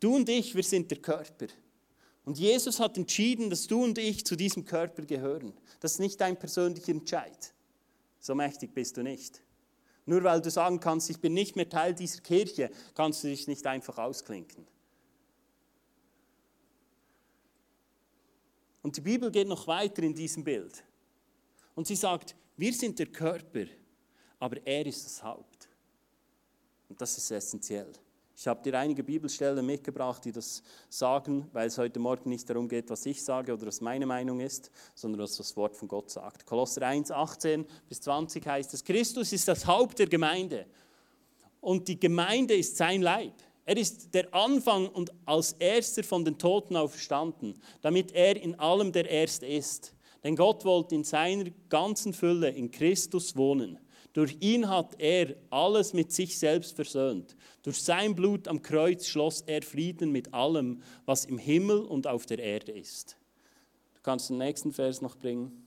Du 0.00 0.16
und 0.16 0.28
ich, 0.28 0.54
wir 0.54 0.62
sind 0.62 0.90
der 0.90 0.98
Körper. 0.98 1.46
Und 2.24 2.38
Jesus 2.38 2.80
hat 2.80 2.96
entschieden, 2.96 3.50
dass 3.50 3.66
du 3.66 3.84
und 3.84 3.98
ich 3.98 4.24
zu 4.24 4.36
diesem 4.36 4.64
Körper 4.64 5.02
gehören. 5.02 5.52
Das 5.80 5.92
ist 5.92 5.98
nicht 6.00 6.20
dein 6.20 6.38
persönlicher 6.38 6.92
Entscheid. 6.92 7.54
So 8.18 8.34
mächtig 8.34 8.74
bist 8.74 8.96
du 8.96 9.02
nicht. 9.02 9.42
Nur 10.06 10.24
weil 10.24 10.40
du 10.40 10.50
sagen 10.50 10.80
kannst, 10.80 11.10
ich 11.10 11.18
bin 11.18 11.34
nicht 11.34 11.56
mehr 11.56 11.68
Teil 11.68 11.94
dieser 11.94 12.20
Kirche, 12.20 12.70
kannst 12.94 13.22
du 13.22 13.28
dich 13.28 13.46
nicht 13.46 13.66
einfach 13.66 13.98
ausklinken. 13.98 14.66
Und 18.82 18.96
die 18.96 19.02
Bibel 19.02 19.30
geht 19.30 19.48
noch 19.48 19.66
weiter 19.66 20.02
in 20.02 20.14
diesem 20.14 20.42
Bild. 20.42 20.82
Und 21.74 21.86
sie 21.86 21.96
sagt, 21.96 22.34
wir 22.56 22.72
sind 22.72 22.98
der 22.98 23.06
Körper, 23.06 23.66
aber 24.38 24.66
er 24.66 24.86
ist 24.86 25.04
das 25.04 25.22
Haupt. 25.22 25.68
Und 26.88 27.00
das 27.00 27.16
ist 27.16 27.30
essentiell. 27.30 27.92
Ich 28.40 28.46
habe 28.46 28.62
dir 28.62 28.78
einige 28.78 29.04
Bibelstellen 29.04 29.66
mitgebracht, 29.66 30.24
die 30.24 30.32
das 30.32 30.62
sagen, 30.88 31.46
weil 31.52 31.66
es 31.66 31.76
heute 31.76 32.00
Morgen 32.00 32.30
nicht 32.30 32.48
darum 32.48 32.70
geht, 32.70 32.88
was 32.88 33.04
ich 33.04 33.22
sage 33.22 33.52
oder 33.52 33.66
was 33.66 33.82
meine 33.82 34.06
Meinung 34.06 34.40
ist, 34.40 34.70
sondern 34.94 35.20
was 35.20 35.36
das 35.36 35.54
Wort 35.58 35.76
von 35.76 35.88
Gott 35.88 36.08
sagt. 36.10 36.46
Kolosser 36.46 36.80
1, 36.80 37.10
18 37.10 37.66
bis 37.86 38.00
20 38.00 38.46
heißt 38.46 38.72
es, 38.72 38.82
Christus 38.82 39.34
ist 39.34 39.46
das 39.46 39.66
Haupt 39.66 39.98
der 39.98 40.06
Gemeinde 40.06 40.64
und 41.60 41.86
die 41.86 42.00
Gemeinde 42.00 42.54
ist 42.54 42.78
sein 42.78 43.02
Leib. 43.02 43.34
Er 43.66 43.76
ist 43.76 44.14
der 44.14 44.32
Anfang 44.32 44.88
und 44.88 45.12
als 45.26 45.52
erster 45.58 46.02
von 46.02 46.24
den 46.24 46.38
Toten 46.38 46.78
auferstanden, 46.78 47.60
damit 47.82 48.12
er 48.12 48.42
in 48.42 48.58
allem 48.58 48.90
der 48.90 49.06
Erste 49.06 49.44
ist. 49.44 49.94
Denn 50.24 50.34
Gott 50.34 50.64
wollte 50.64 50.94
in 50.94 51.04
seiner 51.04 51.50
ganzen 51.68 52.14
Fülle 52.14 52.48
in 52.48 52.70
Christus 52.70 53.36
wohnen. 53.36 53.78
Durch 54.12 54.36
ihn 54.40 54.68
hat 54.68 54.98
er 54.98 55.36
alles 55.50 55.92
mit 55.92 56.12
sich 56.12 56.38
selbst 56.38 56.74
versöhnt. 56.74 57.36
Durch 57.62 57.80
sein 57.80 58.14
Blut 58.14 58.48
am 58.48 58.60
Kreuz 58.60 59.06
schloss 59.06 59.42
er 59.42 59.62
Frieden 59.62 60.10
mit 60.10 60.34
allem, 60.34 60.82
was 61.06 61.24
im 61.24 61.38
Himmel 61.38 61.80
und 61.82 62.06
auf 62.06 62.26
der 62.26 62.40
Erde 62.40 62.72
ist. 62.72 63.16
Du 63.94 64.00
kannst 64.02 64.30
den 64.30 64.38
nächsten 64.38 64.72
Vers 64.72 65.00
noch 65.00 65.16
bringen. 65.16 65.64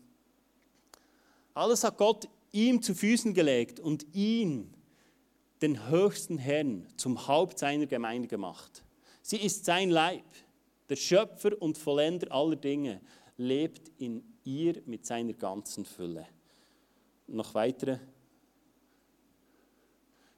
Alles 1.53 1.83
hat 1.83 1.97
Gott 1.97 2.27
ihm 2.51 2.81
zu 2.81 2.93
Füßen 2.93 3.33
gelegt 3.33 3.79
und 3.79 4.05
ihn, 4.13 4.73
den 5.61 5.89
höchsten 5.89 6.37
Herrn, 6.37 6.87
zum 6.97 7.27
Haupt 7.27 7.59
seiner 7.59 7.85
Gemeinde 7.85 8.27
gemacht. 8.27 8.83
Sie 9.21 9.37
ist 9.37 9.63
sein 9.63 9.89
Leib. 9.89 10.25
Der 10.89 10.97
Schöpfer 10.97 11.59
und 11.61 11.77
Vollender 11.77 12.29
aller 12.31 12.57
Dinge 12.57 12.99
lebt 13.37 13.89
in 13.97 14.21
ihr 14.43 14.81
mit 14.85 15.05
seiner 15.05 15.33
ganzen 15.33 15.85
Fülle. 15.85 16.27
Noch 17.27 17.53
weitere. 17.53 17.99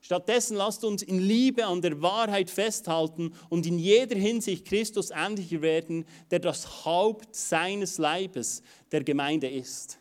Stattdessen 0.05 0.55
lasst 0.55 0.83
uns 0.83 1.01
in 1.01 1.17
Liebe 1.17 1.65
an 1.65 1.81
der 1.81 1.99
Wahrheit 1.99 2.51
festhalten 2.51 3.33
und 3.49 3.65
in 3.65 3.79
jeder 3.79 4.15
Hinsicht 4.15 4.63
Christus 4.63 5.09
ähnlicher 5.09 5.63
werden, 5.63 6.05
der 6.29 6.37
das 6.37 6.85
Haupt 6.85 7.35
seines 7.35 7.97
Leibes, 7.97 8.61
der 8.91 9.03
Gemeinde 9.03 9.49
ist. 9.49 9.97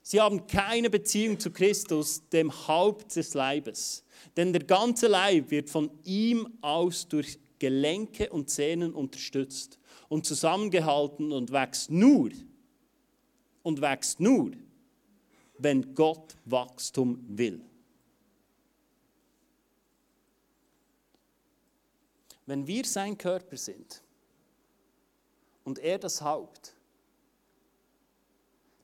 Sie 0.00 0.18
haben 0.18 0.46
keine 0.46 0.88
Beziehung 0.88 1.38
zu 1.38 1.50
Christus, 1.50 2.26
dem 2.30 2.50
Haupt 2.66 3.16
des 3.16 3.34
Leibes. 3.34 4.02
Denn 4.34 4.50
der 4.50 4.64
ganze 4.64 5.08
Leib 5.08 5.50
wird 5.50 5.68
von 5.68 5.90
ihm 6.04 6.48
aus 6.62 7.06
durch 7.06 7.38
Gelenke 7.58 8.30
und 8.30 8.48
Zähnen 8.48 8.94
unterstützt 8.94 9.78
und 10.08 10.24
zusammengehalten 10.24 11.32
und 11.32 11.52
wächst 11.52 11.90
nur 11.90 12.30
und 13.62 13.82
wächst 13.82 14.20
nur, 14.20 14.52
wenn 15.58 15.94
Gott 15.94 16.34
Wachstum 16.46 17.22
will. 17.28 17.65
Wenn 22.46 22.66
wir 22.66 22.84
sein 22.84 23.18
Körper 23.18 23.56
sind 23.56 24.02
und 25.64 25.78
er 25.78 25.98
das 25.98 26.22
Haupt, 26.22 26.74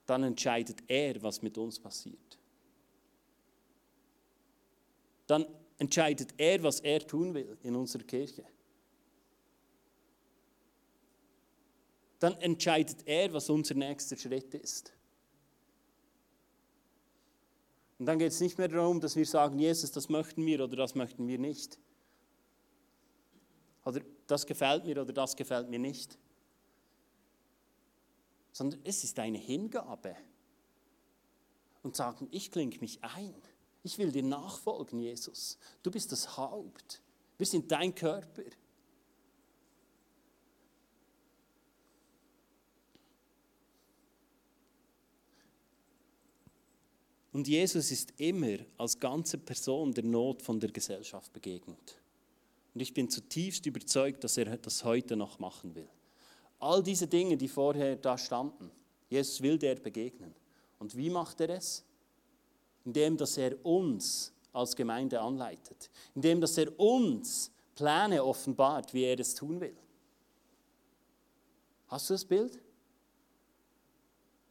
dann 0.06 0.24
entscheidet 0.24 0.82
er, 0.88 1.22
was 1.22 1.40
mit 1.42 1.56
uns 1.56 1.78
passiert. 1.78 2.38
Dann 5.26 5.46
entscheidet 5.78 6.34
er, 6.36 6.62
was 6.62 6.80
er 6.80 7.06
tun 7.06 7.32
will 7.32 7.56
in 7.62 7.76
unserer 7.76 8.02
Kirche. 8.02 8.44
dann 12.22 12.40
entscheidet 12.40 12.98
er, 13.06 13.32
was 13.32 13.50
unser 13.50 13.74
nächster 13.74 14.16
Schritt 14.16 14.54
ist. 14.54 14.92
Und 17.98 18.06
dann 18.06 18.20
geht 18.20 18.30
es 18.30 18.40
nicht 18.40 18.58
mehr 18.58 18.68
darum, 18.68 19.00
dass 19.00 19.16
wir 19.16 19.26
sagen, 19.26 19.58
Jesus, 19.58 19.90
das 19.90 20.08
möchten 20.08 20.46
wir 20.46 20.62
oder 20.62 20.76
das 20.76 20.94
möchten 20.94 21.26
wir 21.26 21.38
nicht. 21.38 21.80
Oder 23.84 24.00
das 24.26 24.46
gefällt 24.46 24.84
mir 24.84 25.00
oder 25.00 25.12
das 25.12 25.36
gefällt 25.36 25.68
mir 25.68 25.78
nicht. 25.78 26.18
Sondern 28.52 28.80
es 28.84 29.02
ist 29.02 29.18
eine 29.18 29.38
Hingabe. 29.38 30.16
Und 31.82 31.96
sagen, 31.96 32.28
ich 32.30 32.50
klinge 32.50 32.78
mich 32.78 33.02
ein. 33.02 33.34
Ich 33.82 33.98
will 33.98 34.12
dir 34.12 34.22
nachfolgen, 34.22 35.00
Jesus. 35.00 35.58
Du 35.82 35.90
bist 35.90 36.12
das 36.12 36.36
Haupt. 36.36 37.02
Wir 37.38 37.46
sind 37.46 37.72
dein 37.72 37.92
Körper. 37.92 38.44
Und 47.32 47.48
Jesus 47.48 47.90
ist 47.90 48.12
immer 48.18 48.58
als 48.76 49.00
ganze 49.00 49.38
Person 49.38 49.92
der 49.92 50.04
Not 50.04 50.42
von 50.42 50.60
der 50.60 50.70
Gesellschaft 50.70 51.32
begegnet. 51.32 52.01
Und 52.74 52.80
ich 52.80 52.94
bin 52.94 53.10
zutiefst 53.10 53.66
überzeugt, 53.66 54.24
dass 54.24 54.36
er 54.36 54.56
das 54.56 54.84
heute 54.84 55.16
noch 55.16 55.38
machen 55.38 55.74
will. 55.74 55.88
All 56.58 56.82
diese 56.82 57.06
Dinge, 57.06 57.36
die 57.36 57.48
vorher 57.48 57.96
da 57.96 58.16
standen, 58.16 58.70
Jesus 59.08 59.42
will 59.42 59.58
der 59.58 59.74
begegnen. 59.76 60.34
Und 60.78 60.96
wie 60.96 61.10
macht 61.10 61.40
er 61.40 61.50
es? 61.50 61.84
Indem, 62.84 63.16
dass 63.16 63.36
er 63.36 63.64
uns 63.64 64.32
als 64.52 64.74
Gemeinde 64.74 65.20
anleitet. 65.20 65.90
Indem, 66.14 66.40
dass 66.40 66.56
er 66.58 66.78
uns 66.78 67.50
Pläne 67.74 68.24
offenbart, 68.24 68.92
wie 68.94 69.04
er 69.04 69.18
es 69.18 69.34
tun 69.34 69.60
will. 69.60 69.76
Hast 71.88 72.08
du 72.08 72.14
das 72.14 72.24
Bild? 72.24 72.58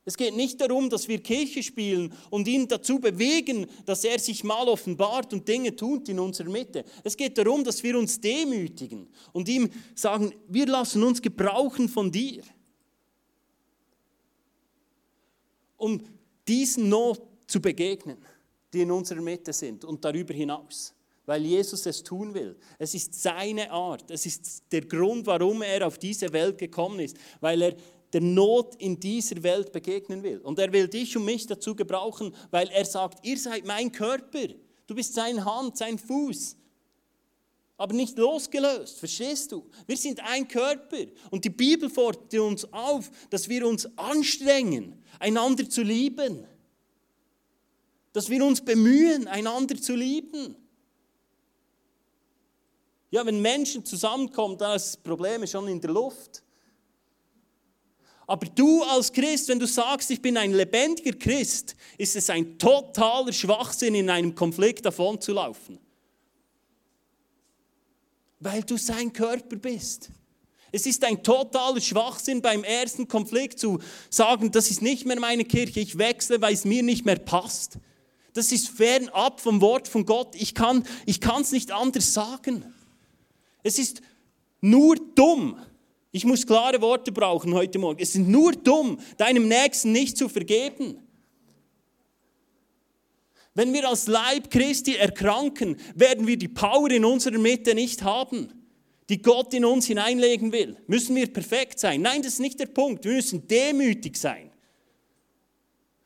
Es 0.03 0.17
geht 0.17 0.35
nicht 0.35 0.59
darum, 0.59 0.89
dass 0.89 1.07
wir 1.07 1.21
Kirche 1.21 1.61
spielen 1.61 2.13
und 2.31 2.47
ihn 2.47 2.67
dazu 2.67 2.99
bewegen, 2.99 3.67
dass 3.85 4.03
er 4.03 4.17
sich 4.17 4.43
mal 4.43 4.67
offenbart 4.67 5.31
und 5.31 5.47
Dinge 5.47 5.75
tut 5.75 6.09
in 6.09 6.19
unserer 6.19 6.49
Mitte. 6.49 6.83
Es 7.03 7.15
geht 7.15 7.37
darum, 7.37 7.63
dass 7.63 7.83
wir 7.83 7.97
uns 7.97 8.19
demütigen 8.19 9.07
und 9.31 9.47
ihm 9.47 9.69
sagen, 9.93 10.33
wir 10.47 10.65
lassen 10.65 11.03
uns 11.03 11.21
gebrauchen 11.21 11.87
von 11.87 12.11
dir. 12.11 12.41
Um 15.77 16.01
diesen 16.47 16.89
Not 16.89 17.21
zu 17.45 17.61
begegnen, 17.61 18.17
die 18.73 18.81
in 18.81 18.91
unserer 18.91 19.21
Mitte 19.21 19.53
sind 19.53 19.85
und 19.85 20.03
darüber 20.03 20.33
hinaus. 20.33 20.95
Weil 21.27 21.45
Jesus 21.45 21.85
es 21.85 22.03
tun 22.03 22.33
will. 22.33 22.57
Es 22.79 22.95
ist 22.95 23.13
seine 23.21 23.69
Art. 23.69 24.09
Es 24.09 24.25
ist 24.25 24.63
der 24.71 24.81
Grund, 24.81 25.27
warum 25.27 25.61
er 25.61 25.85
auf 25.85 25.99
diese 25.99 26.33
Welt 26.33 26.57
gekommen 26.57 26.99
ist. 26.99 27.15
Weil 27.39 27.61
er 27.61 27.75
der 28.13 28.21
Not 28.21 28.75
in 28.75 28.99
dieser 28.99 29.41
Welt 29.43 29.71
begegnen 29.71 30.23
will. 30.23 30.39
Und 30.39 30.59
er 30.59 30.71
will 30.71 30.87
dich 30.87 31.15
und 31.15 31.25
mich 31.25 31.47
dazu 31.47 31.75
gebrauchen, 31.75 32.33
weil 32.49 32.69
er 32.69 32.85
sagt, 32.85 33.25
ihr 33.25 33.37
seid 33.37 33.65
mein 33.65 33.91
Körper. 33.91 34.47
Du 34.87 34.95
bist 34.95 35.13
seine 35.13 35.43
Hand, 35.45 35.77
sein 35.77 35.97
Fuß. 35.97 36.57
Aber 37.77 37.95
nicht 37.95 38.17
losgelöst, 38.17 38.99
verstehst 38.99 39.51
du? 39.51 39.67
Wir 39.87 39.97
sind 39.97 40.19
ein 40.19 40.47
Körper. 40.47 41.05
Und 41.31 41.45
die 41.45 41.49
Bibel 41.49 41.89
fordert 41.89 42.33
uns 42.35 42.71
auf, 42.71 43.09
dass 43.31 43.49
wir 43.49 43.65
uns 43.65 43.89
anstrengen, 43.97 45.01
einander 45.19 45.67
zu 45.67 45.81
lieben. 45.81 46.45
Dass 48.13 48.29
wir 48.29 48.45
uns 48.45 48.61
bemühen, 48.61 49.27
einander 49.27 49.81
zu 49.81 49.95
lieben. 49.95 50.55
Ja, 53.09 53.25
wenn 53.25 53.41
Menschen 53.41 53.83
zusammenkommen, 53.83 54.57
dann 54.57 54.75
ist 54.75 54.85
das 54.85 54.97
Problem 54.97 55.47
schon 55.47 55.67
in 55.67 55.81
der 55.81 55.91
Luft. 55.91 56.43
Aber 58.31 58.47
du 58.47 58.81
als 58.83 59.11
Christ, 59.11 59.49
wenn 59.49 59.59
du 59.59 59.67
sagst, 59.67 60.09
ich 60.09 60.21
bin 60.21 60.37
ein 60.37 60.53
lebendiger 60.53 61.11
Christ, 61.11 61.75
ist 61.97 62.15
es 62.15 62.29
ein 62.29 62.57
totaler 62.57 63.33
Schwachsinn, 63.33 63.93
in 63.93 64.09
einem 64.09 64.33
Konflikt 64.33 64.85
davon 64.85 65.19
zu 65.19 65.33
laufen. 65.33 65.77
Weil 68.39 68.63
du 68.63 68.77
sein 68.77 69.11
Körper 69.11 69.57
bist. 69.57 70.11
Es 70.71 70.85
ist 70.85 71.03
ein 71.03 71.21
totaler 71.21 71.81
Schwachsinn 71.81 72.41
beim 72.41 72.63
ersten 72.63 73.05
Konflikt 73.05 73.59
zu 73.59 73.79
sagen, 74.09 74.49
das 74.49 74.71
ist 74.71 74.81
nicht 74.81 75.05
mehr 75.05 75.19
meine 75.19 75.43
Kirche, 75.43 75.81
ich 75.81 75.97
wechsle, 75.97 76.41
weil 76.41 76.53
es 76.53 76.63
mir 76.63 76.83
nicht 76.83 77.05
mehr 77.05 77.19
passt. 77.19 77.79
Das 78.31 78.53
ist 78.53 78.69
fernab 78.69 79.41
vom 79.41 79.59
Wort 79.59 79.89
von 79.89 80.05
Gott. 80.05 80.35
Ich 80.35 80.55
kann 80.55 80.85
es 81.05 81.51
nicht 81.51 81.73
anders 81.73 82.13
sagen. 82.13 82.63
Es 83.61 83.77
ist 83.77 84.01
nur 84.61 84.95
dumm, 85.15 85.57
ich 86.11 86.25
muss 86.25 86.45
klare 86.45 86.81
Worte 86.81 87.11
brauchen 87.11 87.53
heute 87.53 87.79
Morgen. 87.79 88.01
Es 88.01 88.15
ist 88.15 88.27
nur 88.27 88.51
dumm, 88.51 88.99
deinem 89.17 89.47
Nächsten 89.47 89.91
nicht 89.91 90.17
zu 90.17 90.27
vergeben. 90.27 90.99
Wenn 93.53 93.73
wir 93.73 93.87
als 93.87 94.07
Leib 94.07 94.49
Christi 94.49 94.95
erkranken, 94.95 95.77
werden 95.95 96.27
wir 96.27 96.37
die 96.37 96.47
Power 96.47 96.89
in 96.89 97.05
unserer 97.05 97.37
Mitte 97.37 97.75
nicht 97.75 98.03
haben, 98.03 98.49
die 99.09 99.21
Gott 99.21 99.53
in 99.53 99.65
uns 99.65 99.87
hineinlegen 99.87 100.51
will. 100.51 100.77
Müssen 100.87 101.15
wir 101.15 101.31
perfekt 101.31 101.79
sein? 101.79 102.01
Nein, 102.01 102.21
das 102.21 102.33
ist 102.33 102.39
nicht 102.39 102.59
der 102.59 102.67
Punkt. 102.67 103.03
Wir 103.03 103.13
müssen 103.13 103.47
demütig 103.47 104.17
sein. 104.17 104.51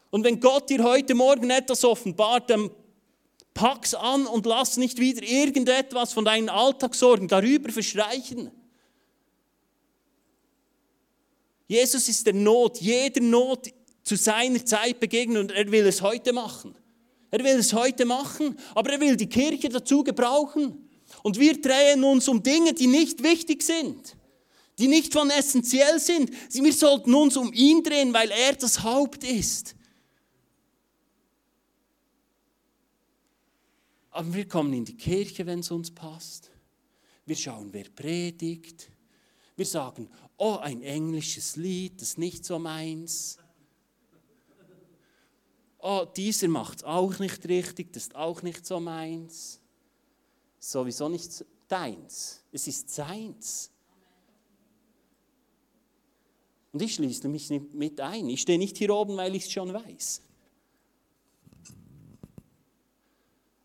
Und 0.10 0.24
wenn 0.24 0.40
Gott 0.40 0.70
dir 0.70 0.84
heute 0.84 1.14
Morgen 1.14 1.50
etwas 1.50 1.84
offenbart, 1.84 2.50
dann 2.50 2.72
pack's 3.54 3.94
an 3.94 4.26
und 4.28 4.46
lass 4.46 4.78
nicht 4.78 5.00
wieder 5.00 5.24
irgendetwas 5.24 6.14
von 6.14 6.26
deinen 6.26 6.50
Alltagssorgen 6.50 7.28
darüber 7.28 7.72
verstreichen. 7.72 8.52
Jesus 11.68 12.08
ist 12.08 12.26
der 12.26 12.34
Not, 12.34 12.80
jeder 12.80 13.22
Not 13.22 13.74
zu 14.04 14.16
seiner 14.16 14.64
Zeit 14.64 15.00
begegnen 15.00 15.38
und 15.38 15.52
er 15.52 15.72
will 15.72 15.86
es 15.88 16.02
heute 16.02 16.32
machen. 16.32 16.76
Er 17.32 17.44
will 17.44 17.58
es 17.58 17.74
heute 17.74 18.06
machen, 18.06 18.58
aber 18.76 18.94
er 18.94 19.02
will 19.02 19.18
die 19.18 19.28
Kirche 19.28 19.68
dazu 19.70 20.04
gebrauchen. 20.04 20.88
Und 21.24 21.40
wir 21.40 21.60
drehen 21.60 22.04
uns 22.04 22.28
um 22.28 22.42
Dinge, 22.42 22.74
die 22.74 22.88
nicht 22.88 23.24
wichtig 23.24 23.64
sind, 23.64 24.16
die 24.78 24.88
nicht 24.88 25.12
von 25.12 25.30
essentiell 25.30 26.00
sind. 26.00 26.32
Wir 26.54 26.74
sollten 26.74 27.14
uns 27.14 27.36
um 27.36 27.52
ihn 27.52 27.84
drehen, 27.84 28.14
weil 28.14 28.30
er 28.32 28.54
das 28.54 28.84
Haupt 28.84 29.24
ist. 29.24 29.76
Aber 34.12 34.34
wir 34.34 34.48
kommen 34.48 34.72
in 34.72 34.86
die 34.86 34.96
Kirche, 34.96 35.46
wenn 35.46 35.60
es 35.60 35.72
uns 35.72 35.92
passt. 35.92 36.50
Wir 37.26 37.36
schauen, 37.36 37.70
wer 37.74 37.86
predigt. 37.94 38.90
Wir 39.58 39.66
sagen, 39.66 40.10
oh, 40.38 40.58
ein 40.58 40.82
englisches 40.82 41.56
Lied, 41.56 42.02
das 42.02 42.10
ist 42.10 42.18
nicht 42.18 42.46
so 42.46 42.60
meins. 42.60 43.38
Oh, 45.80 46.06
dieser 46.16 46.48
macht 46.48 46.80
es 46.80 46.84
auch 46.84 47.20
nicht 47.20 47.48
richtig, 47.48 47.94
das 47.94 48.04
ist 48.04 48.16
auch 48.16 48.42
nicht 48.42 48.66
so 48.66 48.80
meins. 48.80 49.60
Sowieso 50.60 51.10
nicht 51.10 51.46
deins, 51.68 52.44
es 52.52 52.68
ist 52.68 52.90
seins. 52.90 53.72
Und 56.72 56.82
ich 56.82 56.96
schließe 56.96 57.30
mich 57.30 57.50
nicht 57.50 57.74
mit 57.74 58.02
ein. 58.02 58.28
Ich 58.28 58.42
stehe 58.42 58.60
nicht 58.60 58.78
hier 58.78 58.94
oben, 58.94 59.16
weil 59.16 59.34
ich 59.36 59.46
es 59.46 59.52
schon 59.52 59.74
weiß. 59.74 60.22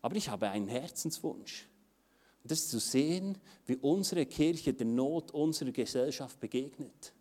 Aber 0.01 0.15
ich 0.15 0.29
habe 0.29 0.49
einen 0.49 0.69
Herzenswunsch. 0.69 1.67
Das 2.43 2.69
zu 2.69 2.79
sehen, 2.79 3.37
wie 3.65 3.75
unsere 3.77 4.25
Kirche 4.25 4.73
der 4.73 4.87
Not 4.87 5.31
unserer 5.31 5.71
Gesellschaft 5.71 6.39
begegnet. 6.39 7.13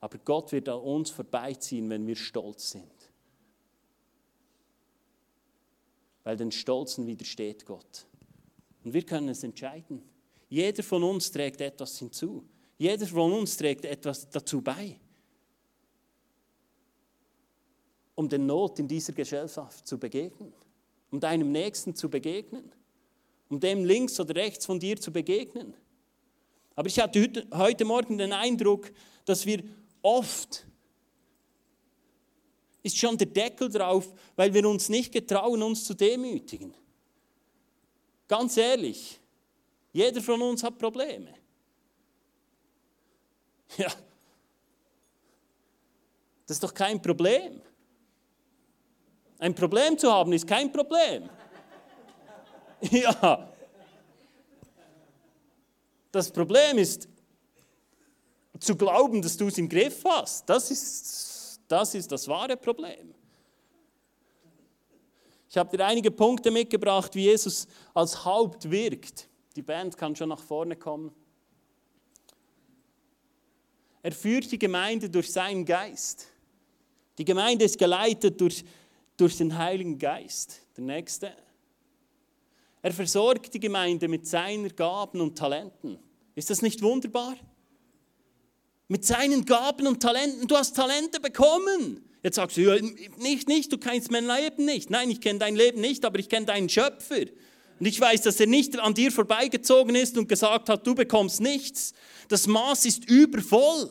Aber 0.00 0.16
Gott 0.18 0.52
wird 0.52 0.68
an 0.68 0.80
uns 0.80 1.10
vorbeiziehen, 1.10 1.90
wenn 1.90 2.06
wir 2.06 2.16
stolz 2.16 2.70
sind. 2.70 2.90
Weil 6.24 6.38
den 6.38 6.50
Stolzen 6.50 7.06
widersteht 7.06 7.66
Gott. 7.66 8.06
Und 8.82 8.94
wir 8.94 9.02
können 9.02 9.28
es 9.28 9.42
entscheiden. 9.42 10.02
Jeder 10.48 10.82
von 10.82 11.02
uns 11.02 11.30
trägt 11.30 11.60
etwas 11.60 11.98
hinzu. 11.98 12.44
Jeder 12.78 13.06
von 13.06 13.32
uns 13.32 13.58
trägt 13.58 13.84
etwas 13.84 14.28
dazu 14.30 14.62
bei. 14.62 14.98
Um 18.14 18.26
den 18.28 18.46
Not 18.46 18.78
in 18.78 18.88
dieser 18.88 19.12
Gesellschaft 19.12 19.86
zu 19.86 19.98
begegnen 19.98 20.52
um 21.10 21.20
deinem 21.20 21.52
Nächsten 21.52 21.94
zu 21.94 22.08
begegnen, 22.08 22.72
um 23.48 23.60
dem 23.60 23.84
links 23.84 24.18
oder 24.20 24.34
rechts 24.34 24.66
von 24.66 24.78
dir 24.78 25.00
zu 25.00 25.12
begegnen. 25.12 25.74
Aber 26.76 26.88
ich 26.88 26.98
hatte 26.98 27.46
heute 27.52 27.84
Morgen 27.84 28.16
den 28.18 28.32
Eindruck, 28.32 28.90
dass 29.24 29.44
wir 29.44 29.62
oft, 30.02 30.66
ist 32.82 32.96
schon 32.96 33.18
der 33.18 33.26
Deckel 33.26 33.68
drauf, 33.68 34.12
weil 34.36 34.54
wir 34.54 34.66
uns 34.68 34.88
nicht 34.88 35.12
getrauen, 35.12 35.62
uns 35.62 35.84
zu 35.84 35.94
demütigen. 35.94 36.74
Ganz 38.28 38.56
ehrlich, 38.56 39.20
jeder 39.92 40.22
von 40.22 40.40
uns 40.40 40.62
hat 40.62 40.78
Probleme. 40.78 41.34
Ja, 43.76 43.92
das 46.46 46.56
ist 46.56 46.62
doch 46.62 46.74
kein 46.74 47.00
Problem. 47.00 47.60
Ein 49.40 49.54
Problem 49.54 49.96
zu 49.96 50.12
haben 50.12 50.32
ist 50.32 50.46
kein 50.46 50.70
Problem. 50.70 51.28
Ja. 52.90 53.46
Das 56.10 56.30
Problem 56.32 56.78
ist, 56.78 57.06
zu 58.58 58.74
glauben, 58.74 59.20
dass 59.20 59.36
du 59.36 59.48
es 59.48 59.58
im 59.58 59.68
Griff 59.68 60.02
hast. 60.04 60.48
Das 60.48 60.70
ist 60.70 61.60
das, 61.68 61.94
ist 61.94 62.10
das 62.10 62.26
wahre 62.26 62.56
Problem. 62.56 63.14
Ich 65.48 65.58
habe 65.58 65.76
dir 65.76 65.84
einige 65.84 66.10
Punkte 66.10 66.50
mitgebracht, 66.50 67.14
wie 67.14 67.24
Jesus 67.24 67.66
als 67.92 68.24
Haupt 68.24 68.70
wirkt. 68.70 69.28
Die 69.56 69.62
Band 69.62 69.96
kann 69.96 70.16
schon 70.16 70.30
nach 70.30 70.42
vorne 70.42 70.76
kommen. 70.76 71.12
Er 74.02 74.12
führt 74.12 74.50
die 74.50 74.58
Gemeinde 74.58 75.10
durch 75.10 75.30
seinen 75.30 75.64
Geist. 75.64 76.28
Die 77.18 77.24
Gemeinde 77.24 77.66
ist 77.66 77.78
geleitet 77.78 78.40
durch 78.40 78.64
durch 79.20 79.36
den 79.36 79.56
Heiligen 79.56 79.98
Geist. 79.98 80.62
Der 80.76 80.84
nächste. 80.84 81.32
Er 82.82 82.92
versorgt 82.92 83.52
die 83.52 83.60
Gemeinde 83.60 84.08
mit 84.08 84.26
seinen 84.26 84.74
Gaben 84.74 85.20
und 85.20 85.36
Talenten. 85.36 85.98
Ist 86.34 86.48
das 86.48 86.62
nicht 86.62 86.80
wunderbar? 86.82 87.36
Mit 88.88 89.04
seinen 89.04 89.44
Gaben 89.44 89.86
und 89.86 90.00
Talenten. 90.00 90.48
Du 90.48 90.56
hast 90.56 90.74
Talente 90.74 91.20
bekommen. 91.20 92.04
Jetzt 92.22 92.36
sagst 92.36 92.56
du, 92.56 92.62
ja, 92.62 92.80
nicht, 93.18 93.48
nicht, 93.48 93.72
du 93.72 93.78
kennst 93.78 94.10
mein 94.10 94.26
Leben 94.26 94.64
nicht. 94.64 94.90
Nein, 94.90 95.10
ich 95.10 95.20
kenne 95.20 95.38
dein 95.38 95.56
Leben 95.56 95.80
nicht, 95.80 96.04
aber 96.04 96.18
ich 96.18 96.28
kenne 96.28 96.46
deinen 96.46 96.68
Schöpfer. 96.68 97.26
Und 97.78 97.86
ich 97.86 98.00
weiß, 98.00 98.22
dass 98.22 98.40
er 98.40 98.46
nicht 98.46 98.78
an 98.78 98.94
dir 98.94 99.10
vorbeigezogen 99.12 99.94
ist 99.94 100.18
und 100.18 100.28
gesagt 100.28 100.68
hat, 100.68 100.86
du 100.86 100.94
bekommst 100.94 101.40
nichts. 101.40 101.94
Das 102.28 102.46
Maß 102.46 102.84
ist 102.86 103.08
übervoll. 103.08 103.90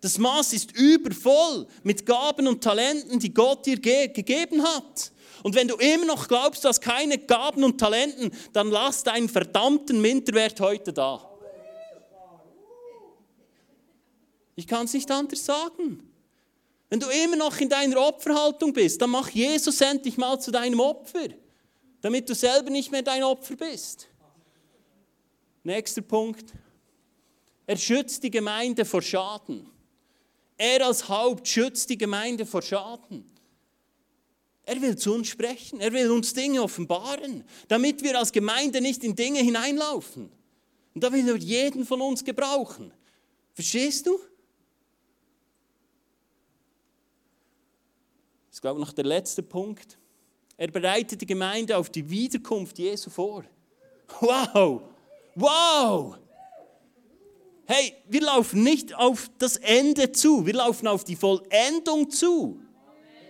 Das 0.00 0.18
Maß 0.18 0.52
ist 0.54 0.72
übervoll 0.72 1.66
mit 1.82 2.06
Gaben 2.06 2.48
und 2.48 2.62
Talenten, 2.62 3.18
die 3.18 3.34
Gott 3.34 3.66
dir 3.66 3.78
ge 3.78 4.08
gegeben 4.08 4.62
hat. 4.62 5.12
Und 5.42 5.54
wenn 5.54 5.68
du 5.68 5.76
immer 5.76 6.06
noch 6.06 6.28
glaubst, 6.28 6.64
du 6.64 6.68
hast 6.68 6.80
keine 6.80 7.18
Gaben 7.18 7.64
und 7.64 7.78
Talenten, 7.78 8.30
dann 8.52 8.70
lass 8.70 9.02
deinen 9.02 9.28
verdammten 9.28 10.00
Minderwert 10.00 10.60
heute 10.60 10.92
da. 10.92 11.26
Ich 14.56 14.66
kann 14.66 14.84
es 14.84 14.92
nicht 14.92 15.10
anders 15.10 15.44
sagen. 15.44 16.06
Wenn 16.90 17.00
du 17.00 17.08
immer 17.08 17.36
noch 17.36 17.58
in 17.58 17.68
deiner 17.68 17.98
Opferhaltung 18.00 18.72
bist, 18.72 19.00
dann 19.00 19.10
mach 19.10 19.30
Jesus 19.30 19.80
endlich 19.80 20.18
mal 20.18 20.38
zu 20.40 20.50
deinem 20.50 20.80
Opfer, 20.80 21.28
damit 22.00 22.28
du 22.28 22.34
selber 22.34 22.68
nicht 22.68 22.90
mehr 22.90 23.02
dein 23.02 23.22
Opfer 23.22 23.56
bist. 23.56 24.08
Nächster 25.62 26.02
Punkt. 26.02 26.52
Er 27.66 27.76
schützt 27.76 28.22
die 28.24 28.30
Gemeinde 28.30 28.84
vor 28.84 29.00
Schaden. 29.00 29.69
Er 30.60 30.84
als 30.84 31.08
Haupt 31.08 31.48
schützt 31.48 31.88
die 31.88 31.96
Gemeinde 31.96 32.44
vor 32.44 32.60
Schaden. 32.60 33.24
Er 34.64 34.78
will 34.82 34.94
zu 34.94 35.14
uns 35.14 35.28
sprechen, 35.28 35.80
er 35.80 35.90
will 35.90 36.10
uns 36.10 36.34
Dinge 36.34 36.62
offenbaren, 36.62 37.44
damit 37.68 38.02
wir 38.02 38.18
als 38.18 38.30
Gemeinde 38.30 38.82
nicht 38.82 39.02
in 39.02 39.16
Dinge 39.16 39.40
hineinlaufen. 39.40 40.30
Und 40.94 41.02
da 41.02 41.10
will 41.10 41.26
er 41.26 41.36
jeden 41.36 41.86
von 41.86 42.02
uns 42.02 42.22
gebrauchen. 42.22 42.92
Verstehst 43.54 44.06
du? 44.06 44.18
Das 48.48 48.56
ist, 48.56 48.60
glaube 48.60 48.80
ich, 48.80 48.86
noch 48.86 48.92
der 48.92 49.06
letzte 49.06 49.42
Punkt. 49.42 49.96
Er 50.58 50.68
bereitet 50.68 51.22
die 51.22 51.26
Gemeinde 51.26 51.74
auf 51.78 51.88
die 51.88 52.10
Wiederkunft 52.10 52.78
Jesu 52.78 53.08
vor. 53.08 53.46
Wow! 54.20 54.82
Wow! 55.36 56.18
Hey, 57.72 57.94
wir 58.08 58.22
laufen 58.22 58.64
nicht 58.64 58.96
auf 58.96 59.30
das 59.38 59.56
Ende 59.56 60.10
zu, 60.10 60.44
wir 60.44 60.54
laufen 60.54 60.88
auf 60.88 61.04
die 61.04 61.14
Vollendung 61.14 62.10
zu. 62.10 62.60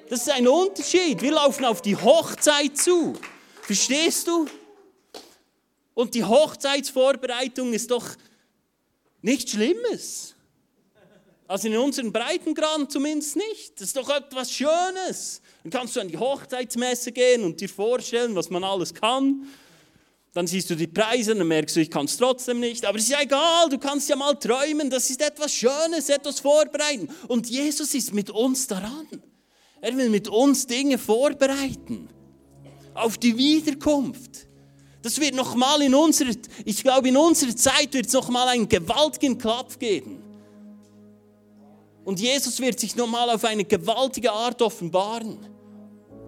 Das 0.08 0.22
ist 0.22 0.30
ein 0.30 0.48
Unterschied. 0.48 1.20
Wir 1.20 1.32
laufen 1.32 1.66
auf 1.66 1.82
die 1.82 1.94
Hochzeit 1.94 2.74
zu. 2.78 3.12
Verstehst 3.60 4.26
du? 4.28 4.46
Und 5.92 6.14
die 6.14 6.24
Hochzeitsvorbereitung 6.24 7.74
ist 7.74 7.90
doch 7.90 8.16
nichts 9.20 9.50
Schlimmes. 9.50 10.34
Also 11.46 11.68
in 11.68 11.76
unseren 11.76 12.10
Breitengraden 12.10 12.88
zumindest 12.88 13.36
nicht. 13.36 13.74
Das 13.74 13.88
ist 13.88 13.96
doch 13.98 14.08
etwas 14.08 14.50
Schönes. 14.50 15.42
Dann 15.64 15.70
kannst 15.70 15.96
du 15.96 16.00
an 16.00 16.08
die 16.08 16.16
Hochzeitsmesse 16.16 17.12
gehen 17.12 17.44
und 17.44 17.60
dir 17.60 17.68
vorstellen, 17.68 18.34
was 18.34 18.48
man 18.48 18.64
alles 18.64 18.94
kann. 18.94 19.46
Dann 20.32 20.46
siehst 20.46 20.70
du 20.70 20.76
die 20.76 20.86
Preise, 20.86 21.34
dann 21.34 21.46
merkst 21.46 21.74
du, 21.74 21.80
ich 21.80 21.90
kann 21.90 22.04
es 22.04 22.16
trotzdem 22.16 22.60
nicht. 22.60 22.84
Aber 22.84 22.98
es 22.98 23.04
ist 23.04 23.10
ja 23.10 23.20
egal, 23.20 23.68
du 23.68 23.78
kannst 23.78 24.08
ja 24.08 24.14
mal 24.14 24.34
träumen. 24.34 24.88
Das 24.88 25.10
ist 25.10 25.20
etwas 25.20 25.52
Schönes, 25.52 26.08
etwas 26.08 26.38
vorbereiten. 26.38 27.08
Und 27.26 27.50
Jesus 27.50 27.94
ist 27.94 28.14
mit 28.14 28.30
uns 28.30 28.66
daran. 28.66 29.08
Er 29.80 29.96
will 29.96 30.08
mit 30.08 30.28
uns 30.28 30.66
Dinge 30.66 30.98
vorbereiten 30.98 32.08
auf 32.94 33.18
die 33.18 33.36
Wiederkunft. 33.36 34.46
Das 35.02 35.18
wird 35.18 35.34
nochmal 35.34 35.82
in 35.82 35.94
unserer, 35.94 36.34
ich 36.64 36.82
glaube, 36.82 37.08
in 37.08 37.16
unserer 37.16 37.56
Zeit 37.56 37.92
wird 37.94 38.06
es 38.06 38.12
nochmal 38.12 38.48
einen 38.48 38.68
gewaltigen 38.68 39.38
Klapp 39.38 39.78
geben. 39.80 40.22
Und 42.04 42.20
Jesus 42.20 42.60
wird 42.60 42.78
sich 42.78 42.96
nochmal 42.96 43.30
auf 43.30 43.44
eine 43.44 43.64
gewaltige 43.64 44.30
Art 44.30 44.60
offenbaren. 44.62 45.38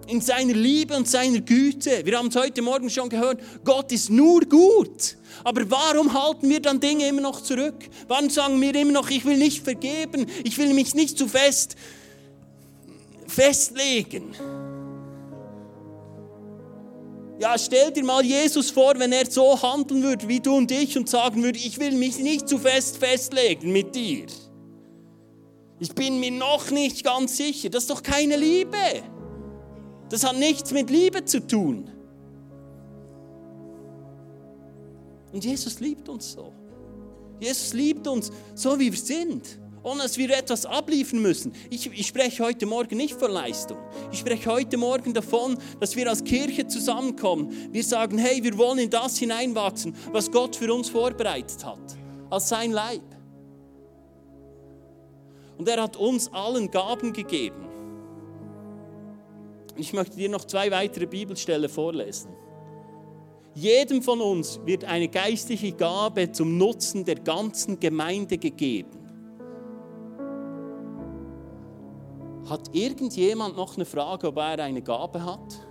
In 0.07 0.21
seiner 0.21 0.53
Liebe 0.53 0.95
und 0.95 1.07
seiner 1.07 1.39
Güte. 1.39 2.05
Wir 2.05 2.17
haben 2.17 2.27
es 2.27 2.35
heute 2.35 2.61
Morgen 2.61 2.89
schon 2.89 3.09
gehört, 3.09 3.39
Gott 3.63 3.91
ist 3.91 4.09
nur 4.09 4.41
gut. 4.41 5.17
Aber 5.43 5.69
warum 5.69 6.13
halten 6.13 6.49
wir 6.49 6.59
dann 6.59 6.79
Dinge 6.79 7.07
immer 7.07 7.21
noch 7.21 7.41
zurück? 7.41 7.89
Warum 8.07 8.29
sagen 8.29 8.61
wir 8.61 8.75
immer 8.75 8.91
noch, 8.91 9.09
ich 9.09 9.25
will 9.25 9.37
nicht 9.37 9.63
vergeben, 9.63 10.27
ich 10.43 10.57
will 10.57 10.73
mich 10.73 10.93
nicht 10.93 11.17
zu 11.17 11.27
fest 11.27 11.75
festlegen. 13.33 14.35
Ja, 17.39 17.57
stell 17.57 17.91
dir 17.91 18.03
mal 18.03 18.23
Jesus 18.23 18.69
vor, 18.71 18.93
wenn 18.97 19.11
er 19.11 19.29
so 19.29 19.61
handeln 19.61 20.03
würde 20.03 20.27
wie 20.27 20.39
du 20.39 20.55
und 20.55 20.71
ich 20.71 20.97
und 20.97 21.09
sagen 21.09 21.43
würde, 21.43 21.57
ich 21.57 21.79
will 21.79 21.91
mich 21.91 22.19
nicht 22.19 22.47
zu 22.47 22.57
fest 22.57 22.97
festlegen 22.97 23.71
mit 23.71 23.95
dir. 23.95 24.27
Ich 25.79 25.93
bin 25.93 26.19
mir 26.19 26.31
noch 26.31 26.71
nicht 26.71 27.03
ganz 27.03 27.35
sicher. 27.35 27.69
Das 27.69 27.83
ist 27.83 27.89
doch 27.89 28.03
keine 28.03 28.37
Liebe. 28.37 29.03
Das 30.13 30.23
hat 30.23 30.37
nichts 30.37 30.71
mit 30.71 30.91
Liebe 30.91 31.25
zu 31.25 31.39
tun. 31.39 31.89
Und 35.31 35.43
Jesus 35.43 35.79
liebt 35.79 36.07
uns 36.07 36.33
so. 36.33 36.53
Jesus 37.39 37.73
liebt 37.73 38.05
uns 38.07 38.31
so, 38.53 38.79
wie 38.79 38.91
wir 38.91 38.99
sind 38.99 39.57
ohne 39.81 40.03
dass 40.03 40.17
wir 40.17 40.29
etwas 40.29 40.65
abliefern 40.65 41.21
müssen. 41.21 41.51
Ich, 41.69 41.87
ich, 41.87 42.07
spreche 42.07 42.41
heute 42.41 42.65
Morgen 42.65 42.95
nicht 42.95 43.19
von 43.19 43.29
Leistung. 43.29 43.77
Ich 44.13 44.19
spreche 44.19 44.49
heute 44.49 44.77
Morgen 44.77 45.13
davon, 45.13 45.57
dass 45.81 45.97
wir 45.97 46.07
als 46.07 46.23
Kirche 46.23 46.67
zusammenkommen. 46.67 47.51
Wir 47.73 47.83
sagen, 47.83 48.17
hey, 48.17 48.41
wir 48.41 48.57
wollen 48.57 48.79
in 48.79 48.89
das 48.89 49.17
hineinwachsen, 49.17 49.93
was 50.13 50.31
Gott 50.31 50.55
für 50.55 50.73
uns 50.73 50.89
vorbereitet 50.89 51.65
hat, 51.65 51.97
als 52.29 52.47
sein 52.47 52.71
Leib. 52.71 53.01
Und 55.57 55.67
er 55.67 55.81
hat 55.81 55.97
uns 55.97 56.31
allen 56.31 56.71
Gaben 56.71 57.11
gegeben. 57.11 57.72
Ich 59.75 59.93
möchte 59.93 60.15
dir 60.15 60.29
noch 60.29 60.45
zwei 60.45 60.69
weitere 60.71 61.07
Bibelstellen 61.07 61.69
vorlesen. 61.69 62.29
Jedem 63.55 64.01
von 64.01 64.19
uns 64.21 64.59
wird 64.65 64.83
eine 64.83 65.07
geistliche 65.07 65.71
Gabe 65.73 66.31
zum 66.31 66.57
Nutzen 66.57 67.05
der 67.05 67.15
ganzen 67.15 67.79
Gemeinde 67.79 68.37
gegeben. 68.37 68.99
Hat 72.49 72.69
irgendjemand 72.73 73.55
noch 73.55 73.75
eine 73.75 73.85
Frage, 73.85 74.27
ob 74.27 74.37
er 74.37 74.59
eine 74.59 74.81
Gabe 74.81 75.23
hat? 75.23 75.67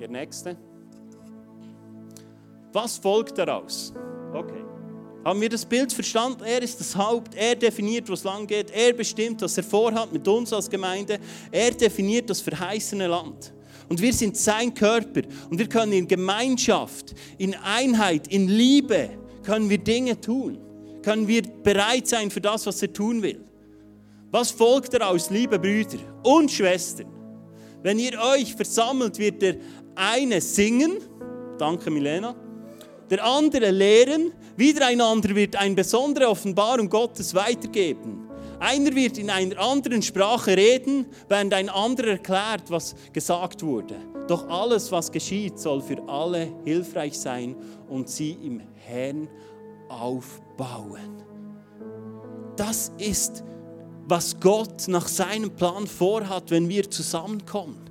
Der 0.00 0.08
nächste. 0.08 0.56
Was 2.72 2.98
folgt 2.98 3.38
daraus? 3.38 3.92
Okay. 4.32 4.64
Haben 5.24 5.40
wir 5.40 5.48
das 5.48 5.64
Bild 5.64 5.92
verstanden? 5.92 6.44
Er 6.44 6.62
ist 6.62 6.78
das 6.78 6.94
Haupt, 6.94 7.34
er 7.34 7.56
definiert, 7.56 8.08
wo 8.08 8.12
es 8.12 8.22
lang 8.22 8.46
geht, 8.46 8.70
er 8.70 8.92
bestimmt, 8.92 9.42
was 9.42 9.56
er 9.56 9.64
vorhat 9.64 10.12
mit 10.12 10.26
uns 10.28 10.52
als 10.52 10.70
Gemeinde, 10.70 11.18
er 11.50 11.72
definiert 11.72 12.30
das 12.30 12.40
verheißene 12.40 13.08
Land. 13.08 13.52
Und 13.88 14.00
wir 14.00 14.12
sind 14.12 14.36
sein 14.36 14.72
Körper. 14.72 15.22
Und 15.50 15.58
wir 15.58 15.68
können 15.68 15.92
in 15.92 16.08
Gemeinschaft, 16.08 17.14
in 17.38 17.54
Einheit, 17.54 18.28
in 18.28 18.48
Liebe, 18.48 19.10
können 19.42 19.70
wir 19.70 19.78
Dinge 19.78 20.20
tun. 20.20 20.58
Können 21.02 21.26
wir 21.28 21.42
bereit 21.42 22.06
sein 22.06 22.30
für 22.30 22.40
das, 22.40 22.66
was 22.66 22.82
er 22.82 22.92
tun 22.92 23.22
will. 23.22 23.44
Was 24.30 24.50
folgt 24.50 24.92
daraus, 24.94 25.30
liebe 25.30 25.58
Brüder 25.58 25.98
und 26.24 26.50
Schwestern? 26.50 27.06
Wenn 27.82 27.98
ihr 27.98 28.18
euch 28.20 28.54
versammelt, 28.54 29.18
wird 29.18 29.40
der 29.40 29.56
eine 29.94 30.40
singen, 30.40 30.98
danke 31.58 31.90
Milena, 31.90 32.34
der 33.10 33.24
andere 33.24 33.70
lehren, 33.70 34.32
wieder 34.56 34.86
ein 34.86 35.00
anderer 35.00 35.34
wird 35.34 35.56
eine 35.56 35.74
besondere 35.74 36.28
Offenbarung 36.28 36.88
Gottes 36.88 37.34
weitergeben. 37.34 38.28
Einer 38.58 38.94
wird 38.94 39.18
in 39.18 39.30
einer 39.30 39.58
anderen 39.58 40.02
Sprache 40.02 40.56
reden, 40.56 41.06
während 41.28 41.52
ein 41.52 41.68
anderer 41.68 42.12
erklärt, 42.12 42.70
was 42.70 42.94
gesagt 43.12 43.62
wurde. 43.62 43.96
Doch 44.28 44.48
alles, 44.48 44.90
was 44.90 45.12
geschieht, 45.12 45.58
soll 45.58 45.80
für 45.80 46.02
alle 46.08 46.48
hilfreich 46.64 47.18
sein 47.18 47.54
und 47.88 48.08
sie 48.08 48.32
im 48.42 48.60
Herrn 48.74 49.28
aufbauen. 49.88 51.22
Das 52.56 52.90
ist, 52.98 53.44
was 54.08 54.40
Gott 54.40 54.88
nach 54.88 55.06
seinem 55.06 55.50
Plan 55.50 55.86
vorhat, 55.86 56.50
wenn 56.50 56.68
wir 56.68 56.90
zusammenkommen. 56.90 57.85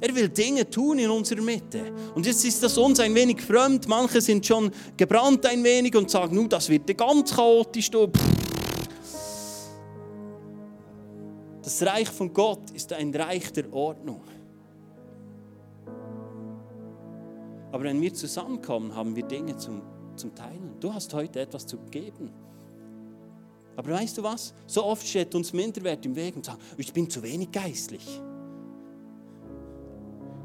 Er 0.00 0.14
will 0.14 0.28
Dinge 0.28 0.68
tun 0.68 0.98
in 0.98 1.10
unserer 1.10 1.40
Mitte. 1.40 1.92
Und 2.14 2.26
jetzt 2.26 2.44
ist 2.44 2.62
das 2.62 2.76
uns 2.76 3.00
ein 3.00 3.14
wenig 3.14 3.40
fremd. 3.40 3.88
Manche 3.88 4.20
sind 4.20 4.44
schon 4.44 4.70
gebrannt 4.96 5.46
ein 5.46 5.64
wenig 5.64 5.96
und 5.96 6.10
sagen, 6.10 6.36
nun, 6.36 6.48
das 6.48 6.68
wird 6.68 6.96
ganz 6.96 7.34
chaotisch. 7.34 7.90
Das 11.62 11.82
Reich 11.82 12.08
von 12.08 12.32
Gott 12.32 12.70
ist 12.74 12.92
ein 12.92 13.14
Reich 13.14 13.52
der 13.52 13.72
Ordnung. 13.72 14.20
Aber 17.72 17.84
wenn 17.84 18.00
wir 18.00 18.12
zusammenkommen, 18.12 18.94
haben 18.94 19.16
wir 19.16 19.24
Dinge 19.24 19.56
zum, 19.56 19.82
zum 20.14 20.34
Teilen. 20.34 20.76
Du 20.78 20.92
hast 20.92 21.12
heute 21.14 21.40
etwas 21.40 21.66
zu 21.66 21.78
geben. 21.90 22.30
Aber 23.76 23.90
weißt 23.92 24.18
du 24.18 24.22
was? 24.22 24.54
So 24.66 24.84
oft 24.84 25.06
steht 25.06 25.34
uns 25.34 25.52
Minderwert 25.52 26.04
im 26.06 26.14
Weg 26.14 26.36
und 26.36 26.44
sagt, 26.44 26.60
ich 26.76 26.92
bin 26.92 27.08
zu 27.08 27.22
wenig 27.22 27.50
geistlich. 27.50 28.20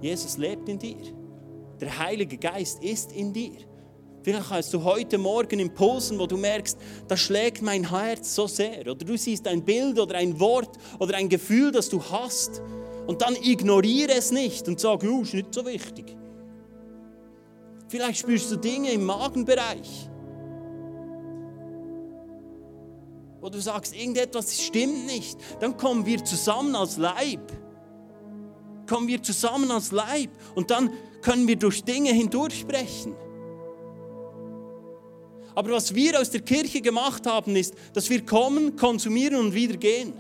Jesus 0.02 0.38
lebt 0.38 0.68
in 0.68 0.80
dir. 0.80 0.98
Der 1.80 1.98
Heilige 2.00 2.38
Geist 2.38 2.84
ist 2.84 3.12
in 3.12 3.32
dir. 3.34 3.58
Vielleicht 4.24 4.50
hast 4.52 4.74
du 4.74 4.84
heute 4.84 5.18
Morgen 5.18 5.60
Impulsen, 5.60 6.20
wo 6.20 6.28
du 6.28 6.38
merkst, 6.38 6.78
da 7.08 7.18
schlägt 7.18 7.62
mein 7.62 7.90
Herz 7.90 8.36
so 8.36 8.46
sehr. 8.46 8.82
Oder 8.82 9.06
du 9.06 9.18
siehst 9.18 9.48
ein 9.48 9.64
Bild 9.64 10.00
oder 10.00 10.16
ein 10.16 10.40
Wort 10.40 10.78
oder 11.00 11.16
ein 11.16 11.28
Gefühl, 11.28 11.72
das 11.72 11.90
du 11.90 12.04
hast. 12.04 12.62
Und 13.08 13.22
dann 13.22 13.36
ignoriere 13.36 14.14
es 14.14 14.32
nicht 14.32 14.68
und 14.68 14.80
sage, 14.80 15.12
oh, 15.12 15.22
ist 15.22 15.34
nicht 15.34 15.54
so 15.54 15.66
wichtig. 15.66 16.16
Vielleicht 17.88 18.20
spürst 18.20 18.52
du 18.52 18.58
Dinge 18.58 18.92
im 18.92 19.06
Magenbereich. 19.06 20.10
Wo 23.42 23.50
du 23.50 23.60
sagst, 23.60 23.96
irgendetwas 23.96 24.62
stimmt 24.62 25.08
nicht. 25.08 25.38
Dann 25.60 25.76
kommen 25.76 26.06
wir 26.06 26.24
zusammen 26.24 26.76
als 26.76 26.98
Leib. 26.98 27.52
Kommen 28.92 29.08
wir 29.08 29.24
zusammen 29.24 29.72
als 29.72 29.94
Leib. 29.94 30.32
Und 30.54 30.70
dann 30.70 30.92
können 31.22 31.48
wir 31.48 31.56
durch 31.56 31.82
Dinge 31.82 32.12
hindurchbrechen. 32.12 33.16
Aber 35.56 35.72
was 35.72 35.96
wir 35.96 36.20
aus 36.20 36.30
der 36.30 36.42
Kirche 36.42 36.82
gemacht 36.82 37.26
haben, 37.26 37.56
ist, 37.56 37.74
dass 37.94 38.10
wir 38.10 38.26
kommen, 38.26 38.76
konsumieren 38.76 39.38
und 39.38 39.54
wieder 39.54 39.78
gehen. 39.78 40.12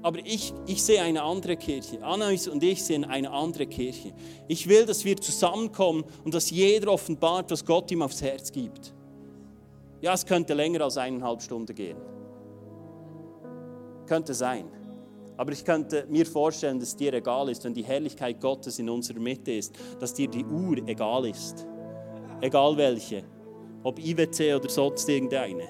Aber 0.00 0.18
ich, 0.24 0.54
ich 0.66 0.82
sehe 0.82 1.02
eine 1.02 1.22
andere 1.22 1.58
Kirche. 1.58 2.02
Anais 2.02 2.48
und 2.48 2.62
ich 2.62 2.82
sehen 2.82 3.04
eine 3.04 3.30
andere 3.30 3.66
Kirche. 3.66 4.14
Ich 4.48 4.66
will, 4.66 4.86
dass 4.86 5.04
wir 5.04 5.18
zusammenkommen 5.18 6.04
und 6.24 6.32
dass 6.32 6.48
jeder 6.48 6.90
offenbart, 6.90 7.50
was 7.50 7.66
Gott 7.66 7.90
ihm 7.90 8.00
aufs 8.00 8.22
Herz 8.22 8.50
gibt. 8.50 8.94
Ja, 10.00 10.14
es 10.14 10.24
könnte 10.24 10.54
länger 10.54 10.80
als 10.80 10.96
eineinhalb 10.96 11.42
Stunden 11.42 11.74
gehen. 11.74 11.98
Könnte 14.06 14.32
sein. 14.32 14.79
Aber 15.40 15.52
ich 15.52 15.64
könnte 15.64 16.04
mir 16.10 16.26
vorstellen, 16.26 16.78
dass 16.78 16.94
dir 16.94 17.14
egal 17.14 17.48
ist, 17.48 17.64
wenn 17.64 17.72
die 17.72 17.82
Herrlichkeit 17.82 18.38
Gottes 18.42 18.78
in 18.78 18.90
unserer 18.90 19.20
Mitte 19.20 19.52
ist, 19.52 19.74
dass 19.98 20.12
dir 20.12 20.28
die 20.28 20.44
Uhr 20.44 20.76
egal 20.86 21.24
ist. 21.24 21.66
Egal 22.42 22.76
welche. 22.76 23.24
Ob 23.82 23.98
IWC 23.98 24.56
oder 24.56 24.68
sonst 24.68 25.08
irgendeine. 25.08 25.66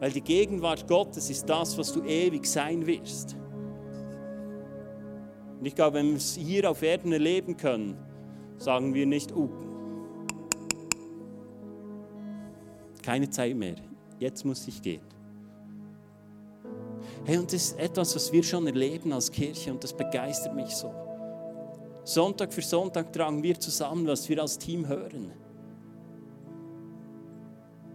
Weil 0.00 0.10
die 0.10 0.22
Gegenwart 0.22 0.88
Gottes 0.88 1.28
ist 1.28 1.46
das, 1.46 1.76
was 1.76 1.92
du 1.92 2.02
ewig 2.02 2.46
sein 2.46 2.86
wirst. 2.86 3.36
Und 5.58 5.66
ich 5.66 5.74
glaube, 5.74 5.98
wenn 5.98 6.08
wir 6.08 6.16
es 6.16 6.34
hier 6.34 6.70
auf 6.70 6.80
Erden 6.80 7.12
erleben 7.12 7.58
können, 7.58 7.94
sagen 8.56 8.94
wir 8.94 9.04
nicht, 9.04 9.36
uh, 9.36 9.50
keine 13.02 13.28
Zeit 13.28 13.54
mehr, 13.54 13.74
jetzt 14.18 14.46
muss 14.46 14.66
ich 14.66 14.80
gehen. 14.80 15.17
Hey, 17.24 17.38
und 17.38 17.52
das 17.52 17.62
ist 17.62 17.78
etwas, 17.78 18.14
was 18.14 18.32
wir 18.32 18.42
schon 18.42 18.66
erleben 18.66 19.12
als 19.12 19.30
Kirche 19.30 19.70
und 19.70 19.82
das 19.82 19.92
begeistert 19.92 20.54
mich 20.54 20.70
so. 20.70 20.92
Sonntag 22.04 22.52
für 22.52 22.62
Sonntag 22.62 23.12
tragen 23.12 23.42
wir 23.42 23.58
zusammen, 23.60 24.06
was 24.06 24.28
wir 24.28 24.40
als 24.40 24.58
Team 24.58 24.88
hören. 24.88 25.30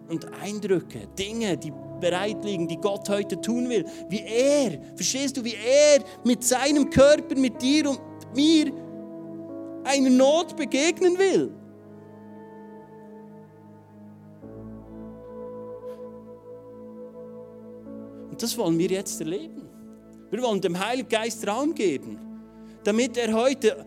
Und 0.08 0.32
Eindrücke, 0.34 1.08
Dinge, 1.18 1.58
die 1.58 1.74
bereit 2.00 2.44
liegen, 2.44 2.68
die 2.68 2.78
Gott 2.78 3.10
heute 3.10 3.40
tun 3.42 3.70
will. 3.70 3.86
Wie 4.10 4.20
er, 4.20 4.80
verstehst 4.96 5.38
du, 5.38 5.44
wie 5.44 5.56
er 5.56 6.04
mit 6.24 6.44
seinem 6.44 6.90
Körper, 6.90 7.36
mit 7.36 7.60
dir 7.62 7.90
und 7.90 8.00
mir 8.36 8.72
einer 9.84 10.10
Not 10.10 10.56
begegnen 10.56 11.18
will. 11.18 11.52
Und 18.34 18.42
das 18.42 18.58
wollen 18.58 18.80
wir 18.80 18.88
jetzt 18.90 19.22
erleben. 19.22 19.62
Wir 20.32 20.42
wollen 20.42 20.60
dem 20.60 20.84
Heiligen 20.84 21.08
Geist 21.08 21.48
Raum 21.48 21.76
geben, 21.76 22.18
damit 22.84 23.16
er 23.16 23.32
heute 23.32 23.86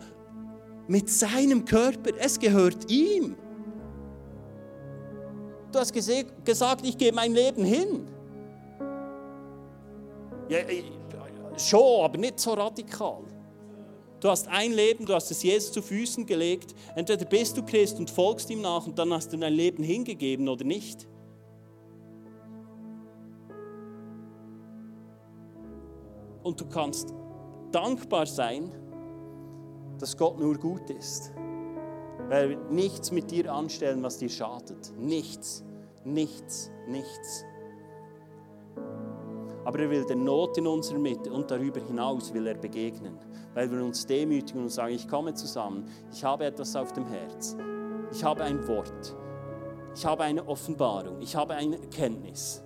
mit 0.87 1.09
seinem 1.09 1.65
Körper, 1.65 2.11
es 2.17 2.39
gehört 2.39 2.89
ihm. 2.89 3.35
Du 5.69 5.79
hast 5.79 5.91
gesagt, 5.91 6.85
ich 6.85 6.97
gebe 6.97 7.13
mein 7.13 7.33
Leben 7.33 7.65
hin. 7.65 8.07
Ja, 10.47 10.59
schon, 11.57 12.05
aber 12.05 12.17
nicht 12.17 12.39
so 12.39 12.53
radikal. 12.53 13.23
Du 14.21 14.29
hast 14.29 14.47
ein 14.47 14.71
Leben, 14.71 15.05
du 15.05 15.13
hast 15.13 15.29
es 15.29 15.43
Jesus 15.43 15.73
zu 15.73 15.81
Füßen 15.81 16.25
gelegt. 16.25 16.73
Entweder 16.95 17.25
bist 17.25 17.57
du 17.57 17.65
Christ 17.65 17.99
und 17.99 18.09
folgst 18.09 18.49
ihm 18.49 18.61
nach 18.61 18.87
und 18.87 18.97
dann 18.97 19.11
hast 19.11 19.33
du 19.33 19.35
dein 19.35 19.51
Leben 19.51 19.83
hingegeben 19.83 20.47
oder 20.47 20.63
nicht. 20.63 21.05
Und 26.47 26.61
du 26.61 26.65
kannst 26.65 27.13
dankbar 27.73 28.25
sein, 28.25 28.71
dass 29.99 30.15
Gott 30.15 30.39
nur 30.39 30.57
gut 30.57 30.89
ist. 30.89 31.33
Weil 32.29 32.51
er 32.51 32.57
nichts 32.71 33.11
mit 33.11 33.29
dir 33.31 33.51
anstellen, 33.51 34.01
was 34.01 34.17
dir 34.17 34.29
schadet. 34.29 34.93
Nichts, 34.97 35.65
nichts, 36.05 36.71
nichts. 36.87 37.43
Aber 39.65 39.77
er 39.77 39.89
will 39.89 40.05
der 40.05 40.15
Not 40.15 40.57
in 40.57 40.67
unserer 40.67 40.99
Mitte 40.99 41.33
und 41.33 41.51
darüber 41.51 41.81
hinaus 41.81 42.33
will 42.33 42.47
er 42.47 42.55
begegnen. 42.55 43.19
Weil 43.53 43.69
wir 43.69 43.83
uns 43.83 44.05
demütigen 44.05 44.61
und 44.61 44.69
sagen, 44.69 44.93
ich 44.93 45.05
komme 45.05 45.33
zusammen, 45.33 45.83
ich 46.13 46.23
habe 46.23 46.45
etwas 46.45 46.77
auf 46.77 46.93
dem 46.93 47.07
Herz. 47.07 47.57
Ich 48.13 48.23
habe 48.23 48.45
ein 48.45 48.65
Wort. 48.69 49.17
Ich 49.93 50.05
habe 50.05 50.23
eine 50.23 50.47
Offenbarung. 50.47 51.19
Ich 51.19 51.35
habe 51.35 51.55
eine 51.55 51.77
Erkenntnis. 51.77 52.63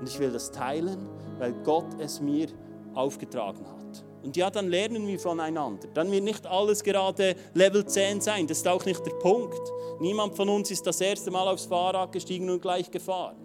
Und 0.00 0.08
ich 0.08 0.18
will 0.18 0.30
das 0.30 0.50
teilen, 0.50 1.08
weil 1.38 1.52
Gott 1.64 2.00
es 2.00 2.20
mir 2.20 2.48
aufgetragen 2.94 3.66
hat. 3.66 4.04
Und 4.22 4.36
ja, 4.36 4.50
dann 4.50 4.68
lernen 4.68 5.06
wir 5.06 5.18
voneinander. 5.18 5.88
Dann 5.94 6.10
wird 6.10 6.24
nicht 6.24 6.46
alles 6.46 6.82
gerade 6.82 7.36
Level 7.54 7.86
10 7.86 8.20
sein. 8.20 8.46
Das 8.46 8.58
ist 8.58 8.68
auch 8.68 8.84
nicht 8.84 9.04
der 9.06 9.12
Punkt. 9.12 9.60
Niemand 10.00 10.34
von 10.34 10.48
uns 10.48 10.70
ist 10.70 10.86
das 10.86 11.00
erste 11.00 11.30
Mal 11.30 11.46
aufs 11.48 11.66
Fahrrad 11.66 12.12
gestiegen 12.12 12.50
und 12.50 12.60
gleich 12.60 12.90
gefahren. 12.90 13.36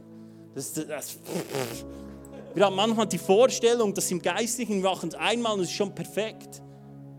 Das, 0.55 0.73
das, 0.73 1.19
wir 2.53 2.65
haben 2.65 2.75
manchmal 2.75 3.07
die 3.07 3.17
Vorstellung, 3.17 3.93
dass 3.93 4.09
im 4.11 4.21
Geistlichen 4.21 4.81
machen 4.81 5.09
es 5.09 5.15
einmal 5.15 5.53
und 5.53 5.61
es 5.61 5.69
ist 5.69 5.75
schon 5.75 5.93
perfekt. 5.93 6.61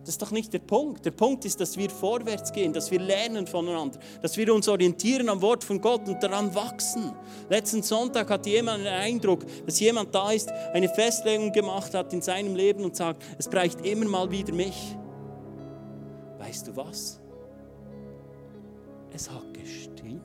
Das 0.04 0.10
ist 0.10 0.22
doch 0.22 0.32
nicht 0.32 0.52
der 0.52 0.58
Punkt. 0.58 1.06
Der 1.06 1.12
Punkt 1.12 1.46
ist, 1.46 1.58
dass 1.60 1.78
wir 1.78 1.88
vorwärts 1.88 2.52
gehen, 2.52 2.74
dass 2.74 2.90
wir 2.90 3.00
lernen 3.00 3.46
voneinander, 3.46 3.98
dass 4.20 4.36
wir 4.36 4.52
uns 4.54 4.68
orientieren 4.68 5.30
am 5.30 5.40
Wort 5.40 5.64
von 5.64 5.80
Gott 5.80 6.06
und 6.06 6.22
daran 6.22 6.54
wachsen. 6.54 7.14
Letzten 7.48 7.82
Sonntag 7.82 8.28
hatte 8.28 8.50
jemand 8.50 8.80
den 8.80 8.92
Eindruck, 8.92 9.46
dass 9.64 9.80
jemand 9.80 10.14
da 10.14 10.30
ist, 10.30 10.52
eine 10.74 10.90
Festlegung 10.90 11.52
gemacht 11.52 11.94
hat 11.94 12.12
in 12.12 12.20
seinem 12.20 12.54
Leben 12.54 12.84
und 12.84 12.94
sagt, 12.94 13.22
es 13.38 13.48
braucht 13.48 13.80
immer 13.86 14.06
mal 14.06 14.30
wieder 14.30 14.52
mich. 14.52 14.94
Weißt 16.38 16.68
du 16.68 16.76
was? 16.76 17.18
Es 19.10 19.30
hat 19.30 19.54
gestimmt. 19.54 20.20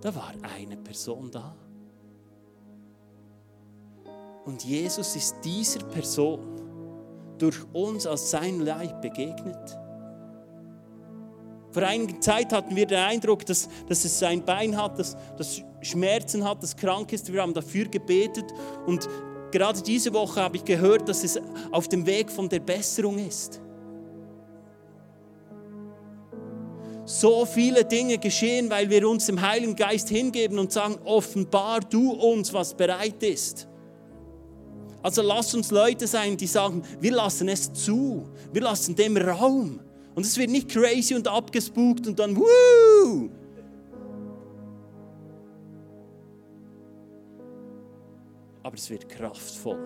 Da 0.00 0.12
war 0.12 0.32
eine 0.56 0.76
Person 0.76 1.30
da. 1.30 1.54
Und 4.44 4.64
Jesus 4.64 5.14
ist 5.14 5.36
dieser 5.44 5.84
Person 5.84 6.59
durch 7.40 7.58
uns 7.72 8.06
als 8.06 8.30
sein 8.30 8.60
Leib 8.60 9.02
begegnet. 9.02 9.78
Vor 11.72 11.82
einiger 11.84 12.20
Zeit 12.20 12.52
hatten 12.52 12.74
wir 12.74 12.86
den 12.86 12.98
Eindruck, 12.98 13.46
dass, 13.46 13.68
dass 13.88 14.04
es 14.04 14.22
ein 14.22 14.44
Bein 14.44 14.76
hat, 14.76 14.98
dass, 14.98 15.16
das 15.38 15.62
Schmerzen 15.82 16.44
hat, 16.44 16.62
das 16.62 16.76
krank 16.76 17.12
ist. 17.12 17.32
Wir 17.32 17.42
haben 17.42 17.54
dafür 17.54 17.86
gebetet 17.86 18.46
und 18.86 19.08
gerade 19.52 19.80
diese 19.80 20.12
Woche 20.12 20.40
habe 20.40 20.56
ich 20.56 20.64
gehört, 20.64 21.08
dass 21.08 21.22
es 21.22 21.40
auf 21.70 21.88
dem 21.88 22.06
Weg 22.06 22.30
von 22.30 22.48
der 22.48 22.60
Besserung 22.60 23.18
ist. 23.18 23.60
So 27.04 27.44
viele 27.44 27.84
Dinge 27.84 28.18
geschehen, 28.18 28.70
weil 28.70 28.88
wir 28.90 29.08
uns 29.08 29.26
dem 29.26 29.40
Heiligen 29.40 29.74
Geist 29.74 30.08
hingeben 30.08 30.58
und 30.58 30.72
sagen, 30.72 30.96
offenbar 31.04 31.80
du 31.80 32.12
uns, 32.12 32.52
was 32.52 32.74
bereit 32.74 33.22
ist. 33.22 33.69
Also 35.02 35.22
lass 35.22 35.54
uns 35.54 35.70
Leute 35.70 36.06
sein, 36.06 36.36
die 36.36 36.46
sagen, 36.46 36.82
wir 37.00 37.12
lassen 37.12 37.48
es 37.48 37.72
zu, 37.72 38.28
wir 38.52 38.62
lassen 38.62 38.94
dem 38.94 39.16
Raum. 39.16 39.80
Und 40.14 40.26
es 40.26 40.36
wird 40.36 40.50
nicht 40.50 40.68
crazy 40.68 41.14
und 41.14 41.26
abgespukt 41.26 42.06
und 42.06 42.18
dann, 42.18 42.36
wuh! 42.36 43.30
Aber 48.62 48.74
es 48.76 48.90
wird 48.90 49.08
kraftvoll. 49.08 49.84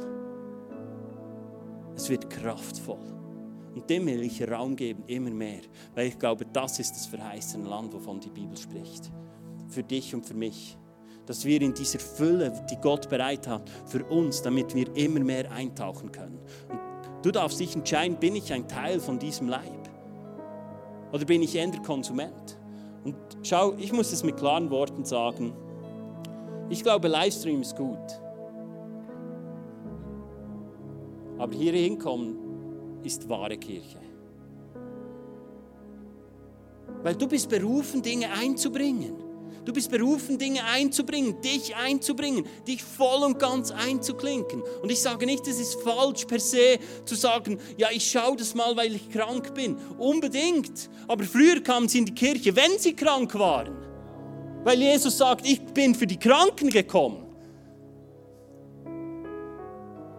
Es 1.95 2.09
wird 2.09 2.29
kraftvoll. 2.29 2.99
Und 3.75 3.89
dem 3.89 4.07
will 4.07 4.23
ich 4.23 4.49
Raum 4.49 4.77
geben, 4.77 5.05
immer 5.07 5.31
mehr. 5.31 5.63
Weil 5.95 6.09
ich 6.09 6.19
glaube, 6.19 6.45
das 6.53 6.79
ist 6.79 6.93
das 6.93 7.07
verheißene 7.07 7.69
Land, 7.69 7.93
wovon 7.93 8.21
die 8.21 8.31
Bibel 8.31 8.57
spricht. 8.57 9.11
Für 9.69 9.83
dich 9.83 10.15
und 10.15 10.27
für 10.27 10.35
mich 10.35 10.77
dass 11.27 11.45
wir 11.45 11.61
in 11.63 11.75
dieser 11.75 11.99
Fülle, 11.99 12.53
die 12.71 12.77
Gott 12.77 13.09
bereit 13.09 13.47
hat 13.47 13.71
für 13.87 14.05
uns, 14.05 14.43
damit 14.43 14.75
wir 14.75 14.95
immer 14.97 15.21
mehr 15.21 15.51
eintauchen 15.51 16.13
können. 16.13 16.39
Und 16.69 17.25
du 17.25 17.31
darfst 17.31 17.61
dich 17.61 17.75
entscheiden, 17.75 18.17
bin 18.19 18.37
ich 18.37 18.53
ein 18.53 18.69
Teil 18.69 19.01
von 19.01 19.19
diesem 19.19 19.49
Leib? 19.49 19.89
Oder 21.13 21.25
bin 21.25 21.43
ich 21.43 21.55
eher 21.55 21.71
Konsument? 21.83 22.59
Und 23.05 23.17
schau, 23.43 23.75
ich 23.79 23.93
muss 23.93 24.13
es 24.13 24.25
mit 24.25 24.37
klaren 24.37 24.71
Worten 24.71 25.05
sagen. 25.05 25.53
Ich 26.69 26.83
glaube, 26.83 27.09
Livestream 27.09 27.61
ist 27.61 27.77
gut. 27.77 28.21
Aber 31.39 31.55
hier 31.55 31.73
hinkommen 31.73 32.37
ist 33.03 33.29
wahre 33.29 33.57
Kirche. 33.57 33.99
Weil 37.03 37.15
du 37.15 37.29
bist 37.29 37.51
berufen, 37.51 38.01
Dinge 38.03 38.33
einzubringen. 38.33 39.24
Du 39.65 39.73
bist 39.73 39.91
berufen, 39.91 40.37
Dinge 40.39 40.63
einzubringen, 40.65 41.41
dich 41.41 41.75
einzubringen, 41.75 42.45
dich 42.67 42.83
voll 42.83 43.25
und 43.25 43.39
ganz 43.39 43.71
einzuklinken. 43.71 44.63
Und 44.83 44.93
ich 44.93 45.01
sage 45.01 45.25
nicht, 45.25 45.47
es 45.47 45.59
ist 45.59 45.81
falsch 45.83 46.27
per 46.27 46.39
se 46.39 46.79
zu 47.05 47.15
sagen, 47.15 47.59
ja, 47.79 47.89
ich 47.91 48.11
schaue 48.11 48.37
das 48.37 48.55
mal, 48.55 48.77
weil 48.77 48.95
ich 48.95 49.11
krank 49.11 49.55
bin. 49.55 49.77
Unbedingt. 49.99 50.91
Aber 51.09 51.25
früher 51.25 51.63
kamen 51.63 51.89
sie 51.89 51.99
in 51.99 52.05
die 52.05 52.15
Kirche, 52.15 52.55
wenn 52.55 52.79
sie 52.79 52.95
krank 52.95 53.35
waren. 53.35 53.75
Weil 54.65 54.81
Jesus 54.81 55.17
sagt, 55.17 55.47
ich 55.47 55.61
bin 55.61 55.95
für 55.95 56.07
die 56.07 56.19
Kranken 56.19 56.69
gekommen. 56.69 57.25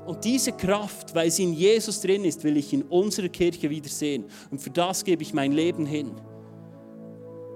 Und 0.05 0.23
diese 0.23 0.51
Kraft, 0.51 1.15
weil 1.15 1.31
sie 1.31 1.43
in 1.43 1.53
Jesus 1.53 2.01
drin 2.01 2.25
ist, 2.25 2.43
will 2.43 2.57
ich 2.57 2.71
in 2.73 2.83
unserer 2.83 3.29
Kirche 3.29 3.69
wieder 3.69 3.89
sehen. 3.89 4.25
Und 4.51 4.61
für 4.61 4.69
das 4.69 5.03
gebe 5.03 5.23
ich 5.23 5.33
mein 5.33 5.51
Leben 5.51 5.85
hin. 5.85 6.11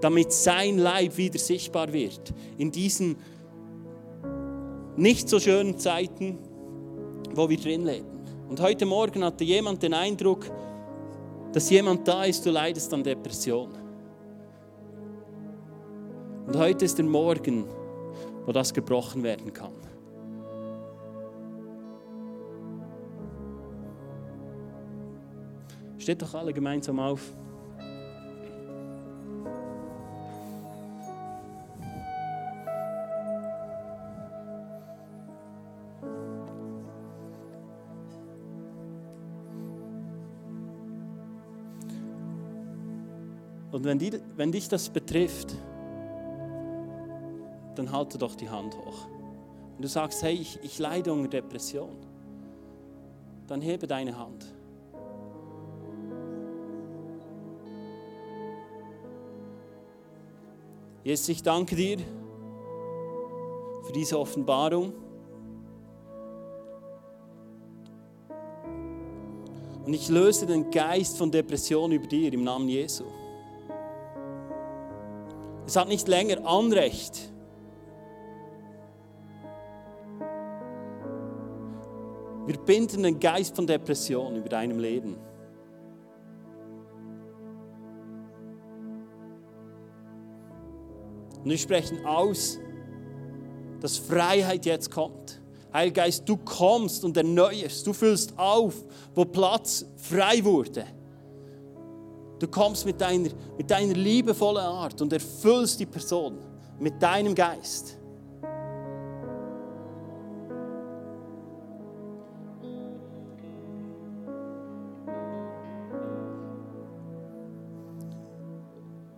Damit 0.01 0.31
sein 0.31 0.77
Leib 0.77 1.17
wieder 1.17 1.39
sichtbar 1.39 1.91
wird. 1.91 2.33
In 2.57 2.71
diesen 2.71 3.17
nicht 4.95 5.29
so 5.29 5.39
schönen 5.39 5.77
Zeiten, 5.77 6.37
wo 7.33 7.49
wir 7.49 7.57
drin 7.57 7.85
leben. 7.85 8.07
Und 8.49 8.61
heute 8.61 8.85
Morgen 8.85 9.23
hatte 9.23 9.43
jemand 9.43 9.83
den 9.83 9.93
Eindruck, 9.93 10.45
dass 11.53 11.69
jemand 11.69 12.07
da 12.07 12.25
ist, 12.25 12.45
du 12.45 12.51
leidest 12.51 12.93
an 12.93 13.03
Depression. 13.03 13.69
Und 16.47 16.57
heute 16.57 16.85
ist 16.85 16.97
der 16.97 17.05
Morgen, 17.05 17.65
wo 18.45 18.51
das 18.51 18.73
gebrochen 18.73 19.23
werden 19.23 19.53
kann. 19.53 19.73
Steht 25.99 26.21
doch 26.21 26.33
alle 26.33 26.53
gemeinsam 26.53 26.99
auf. 26.99 27.21
Und 43.79 43.85
wenn, 43.85 43.97
die, 43.97 44.11
wenn 44.35 44.51
dich 44.51 44.67
das 44.67 44.89
betrifft, 44.89 45.55
dann 47.75 47.89
halte 47.93 48.17
doch 48.17 48.35
die 48.35 48.49
Hand 48.49 48.75
hoch. 48.75 49.07
Wenn 49.75 49.83
du 49.83 49.87
sagst, 49.87 50.21
hey, 50.21 50.33
ich, 50.33 50.59
ich 50.63 50.79
leide 50.79 51.13
unter 51.13 51.29
Depression, 51.29 51.95
dann 53.47 53.61
hebe 53.61 53.87
deine 53.87 54.19
Hand. 54.19 54.53
Jesus, 61.05 61.29
ich 61.29 61.41
danke 61.41 61.77
dir 61.77 61.99
für 63.83 63.93
diese 63.93 64.19
Offenbarung. 64.19 64.91
Und 69.85 69.93
ich 69.93 70.09
löse 70.09 70.45
den 70.45 70.69
Geist 70.69 71.17
von 71.17 71.31
Depression 71.31 71.93
über 71.93 72.07
dir 72.07 72.33
im 72.33 72.43
Namen 72.43 72.67
Jesu. 72.67 73.05
Es 75.69 75.75
hat 75.75 75.87
nicht 75.87 76.07
länger 76.07 76.47
Anrecht. 76.47 77.31
Wir 82.47 82.57
binden 82.65 83.03
den 83.03 83.19
Geist 83.19 83.55
von 83.55 83.67
Depression 83.67 84.35
über 84.35 84.49
deinem 84.49 84.79
Leben. 84.79 85.15
Und 91.43 91.45
wir 91.51 91.57
sprechen 91.59 92.03
aus, 92.03 92.57
dass 93.79 93.99
Freiheit 93.99 94.65
jetzt 94.65 94.89
kommt. 94.89 95.39
Heiliger 95.71 96.01
Geist, 96.01 96.27
du 96.27 96.37
kommst 96.37 97.05
und 97.05 97.15
erneuerst, 97.15 97.85
du 97.85 97.93
füllst 97.93 98.39
auf, 98.39 98.73
wo 99.13 99.23
Platz 99.23 99.85
frei 99.97 100.43
wurde. 100.43 100.87
Du 102.39 102.47
kommst 102.47 102.85
mit 102.85 102.99
deiner, 103.01 103.29
mit 103.57 103.69
deiner 103.69 103.93
liebevollen 103.93 104.63
Art 104.63 105.01
und 105.01 105.11
erfüllst 105.11 105.79
die 105.79 105.85
Person 105.85 106.37
mit 106.79 107.01
deinem 107.01 107.35
Geist. 107.35 107.97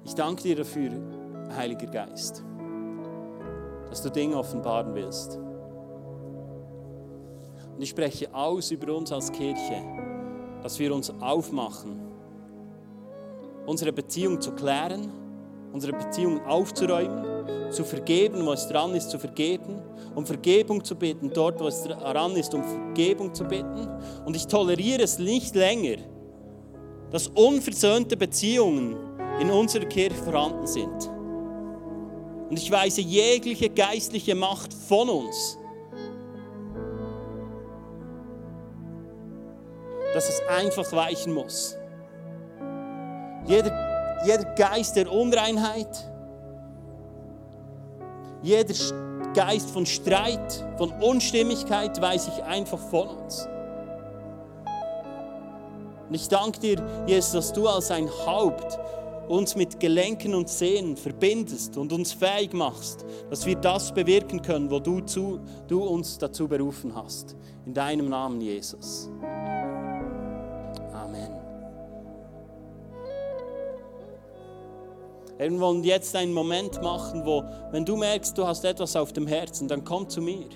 Ich 0.03 0.15
danke 0.15 0.41
dir 0.43 0.55
dafür, 0.57 0.91
Heiliger 1.55 1.87
Geist, 1.87 2.43
dass 3.89 4.01
du 4.01 4.09
Dinge 4.09 4.35
offenbaren 4.35 4.93
willst. 4.93 5.37
Und 7.75 7.81
ich 7.81 7.89
spreche 7.89 8.33
aus 8.33 8.71
über 8.71 8.95
uns 8.95 9.11
als 9.11 9.31
Kirche, 9.31 9.81
dass 10.63 10.79
wir 10.79 10.93
uns 10.93 11.09
aufmachen, 11.21 12.10
unsere 13.65 13.91
Beziehung 13.91 14.39
zu 14.41 14.51
klären, 14.51 15.11
unsere 15.71 15.93
Beziehung 15.93 16.45
aufzuräumen, 16.45 17.71
zu 17.71 17.83
vergeben, 17.85 18.45
wo 18.45 18.53
es 18.53 18.67
dran 18.67 18.93
ist, 18.95 19.09
zu 19.09 19.17
vergeben, 19.17 19.81
um 20.15 20.25
Vergebung 20.25 20.83
zu 20.83 20.95
bitten, 20.95 21.31
dort, 21.33 21.59
wo 21.59 21.67
es 21.67 21.83
dran 21.83 22.35
ist, 22.35 22.53
um 22.53 22.63
Vergebung 22.63 23.33
zu 23.33 23.45
bitten. 23.45 23.87
Und 24.25 24.35
ich 24.35 24.47
toleriere 24.47 25.03
es 25.03 25.19
nicht 25.19 25.55
länger, 25.55 25.97
dass 27.11 27.27
unversöhnte 27.27 28.17
Beziehungen 28.17 28.95
in 29.39 29.49
unserer 29.49 29.85
Kirche 29.85 30.15
vorhanden 30.15 30.67
sind. 30.67 31.09
Und 32.49 32.57
ich 32.57 32.69
weise 32.69 33.01
jegliche 33.01 33.69
geistliche 33.69 34.35
Macht 34.35 34.73
von 34.73 35.09
uns, 35.09 35.57
dass 40.13 40.27
es 40.27 40.41
einfach 40.49 40.91
weichen 40.91 41.33
muss. 41.33 41.77
Jeder, 43.51 44.21
jeder 44.25 44.45
Geist 44.55 44.95
der 44.95 45.11
Unreinheit, 45.11 46.09
jeder 48.41 48.73
Geist 49.33 49.69
von 49.71 49.85
Streit, 49.85 50.65
von 50.77 50.89
Unstimmigkeit 51.01 52.01
weise 52.01 52.31
ich 52.33 52.43
einfach 52.45 52.79
von 52.79 53.09
uns. 53.09 53.49
Und 56.07 56.15
ich 56.15 56.29
danke 56.29 56.61
dir, 56.61 57.03
Jesus, 57.07 57.31
dass 57.33 57.51
du 57.51 57.67
als 57.67 57.91
ein 57.91 58.09
Haupt 58.25 58.79
uns 59.27 59.57
mit 59.57 59.81
Gelenken 59.81 60.33
und 60.33 60.47
Sehnen 60.47 60.95
verbindest 60.95 61.75
und 61.75 61.91
uns 61.91 62.13
fähig 62.13 62.53
machst, 62.53 63.05
dass 63.29 63.45
wir 63.45 63.55
das 63.55 63.93
bewirken 63.93 64.41
können, 64.41 64.71
wo 64.71 64.79
du, 64.79 65.01
zu, 65.01 65.41
du 65.67 65.83
uns 65.83 66.17
dazu 66.17 66.47
berufen 66.47 66.95
hast. 66.95 67.35
In 67.65 67.73
deinem 67.73 68.07
Namen, 68.07 68.39
Jesus. 68.39 69.09
Wir 75.49 75.59
wollen 75.59 75.83
jetzt 75.83 76.15
einen 76.15 76.33
Moment 76.33 76.83
machen, 76.83 77.25
wo, 77.25 77.43
wenn 77.71 77.83
du 77.83 77.97
merkst, 77.97 78.37
du 78.37 78.45
hast 78.45 78.63
etwas 78.63 78.95
auf 78.95 79.11
dem 79.11 79.25
Herzen, 79.25 79.67
dann 79.67 79.83
komm 79.83 80.07
zu 80.07 80.21
mir. 80.21 80.47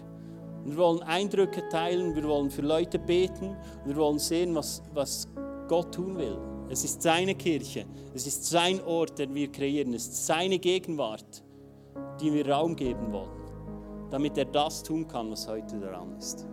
Wir 0.64 0.78
wollen 0.78 1.02
Eindrücke 1.02 1.68
teilen, 1.70 2.16
wir 2.16 2.24
wollen 2.28 2.52
für 2.52 2.62
Leute 2.62 3.00
beten 3.00 3.58
und 3.84 3.88
wir 3.88 3.96
wollen 3.96 4.20
sehen, 4.20 4.54
was, 4.54 4.84
was 4.94 5.28
Gott 5.68 5.96
tun 5.96 6.16
will. 6.20 6.38
Es 6.70 6.84
ist 6.84 7.02
seine 7.02 7.34
Kirche. 7.34 7.88
Es 8.14 8.28
ist 8.28 8.46
sein 8.46 8.80
Ort, 8.84 9.18
den 9.18 9.34
wir 9.34 9.52
kreieren. 9.52 9.92
Es 9.96 10.04
ist 10.04 10.28
seine 10.28 10.60
Gegenwart, 10.60 11.44
die 12.22 12.32
wir 12.32 12.48
Raum 12.48 12.76
geben 12.76 13.12
wollen, 13.12 14.10
damit 14.12 14.38
er 14.38 14.46
das 14.46 14.84
tun 14.84 15.08
kann, 15.08 15.32
was 15.32 15.48
heute 15.48 15.80
daran 15.80 16.16
ist. 16.16 16.46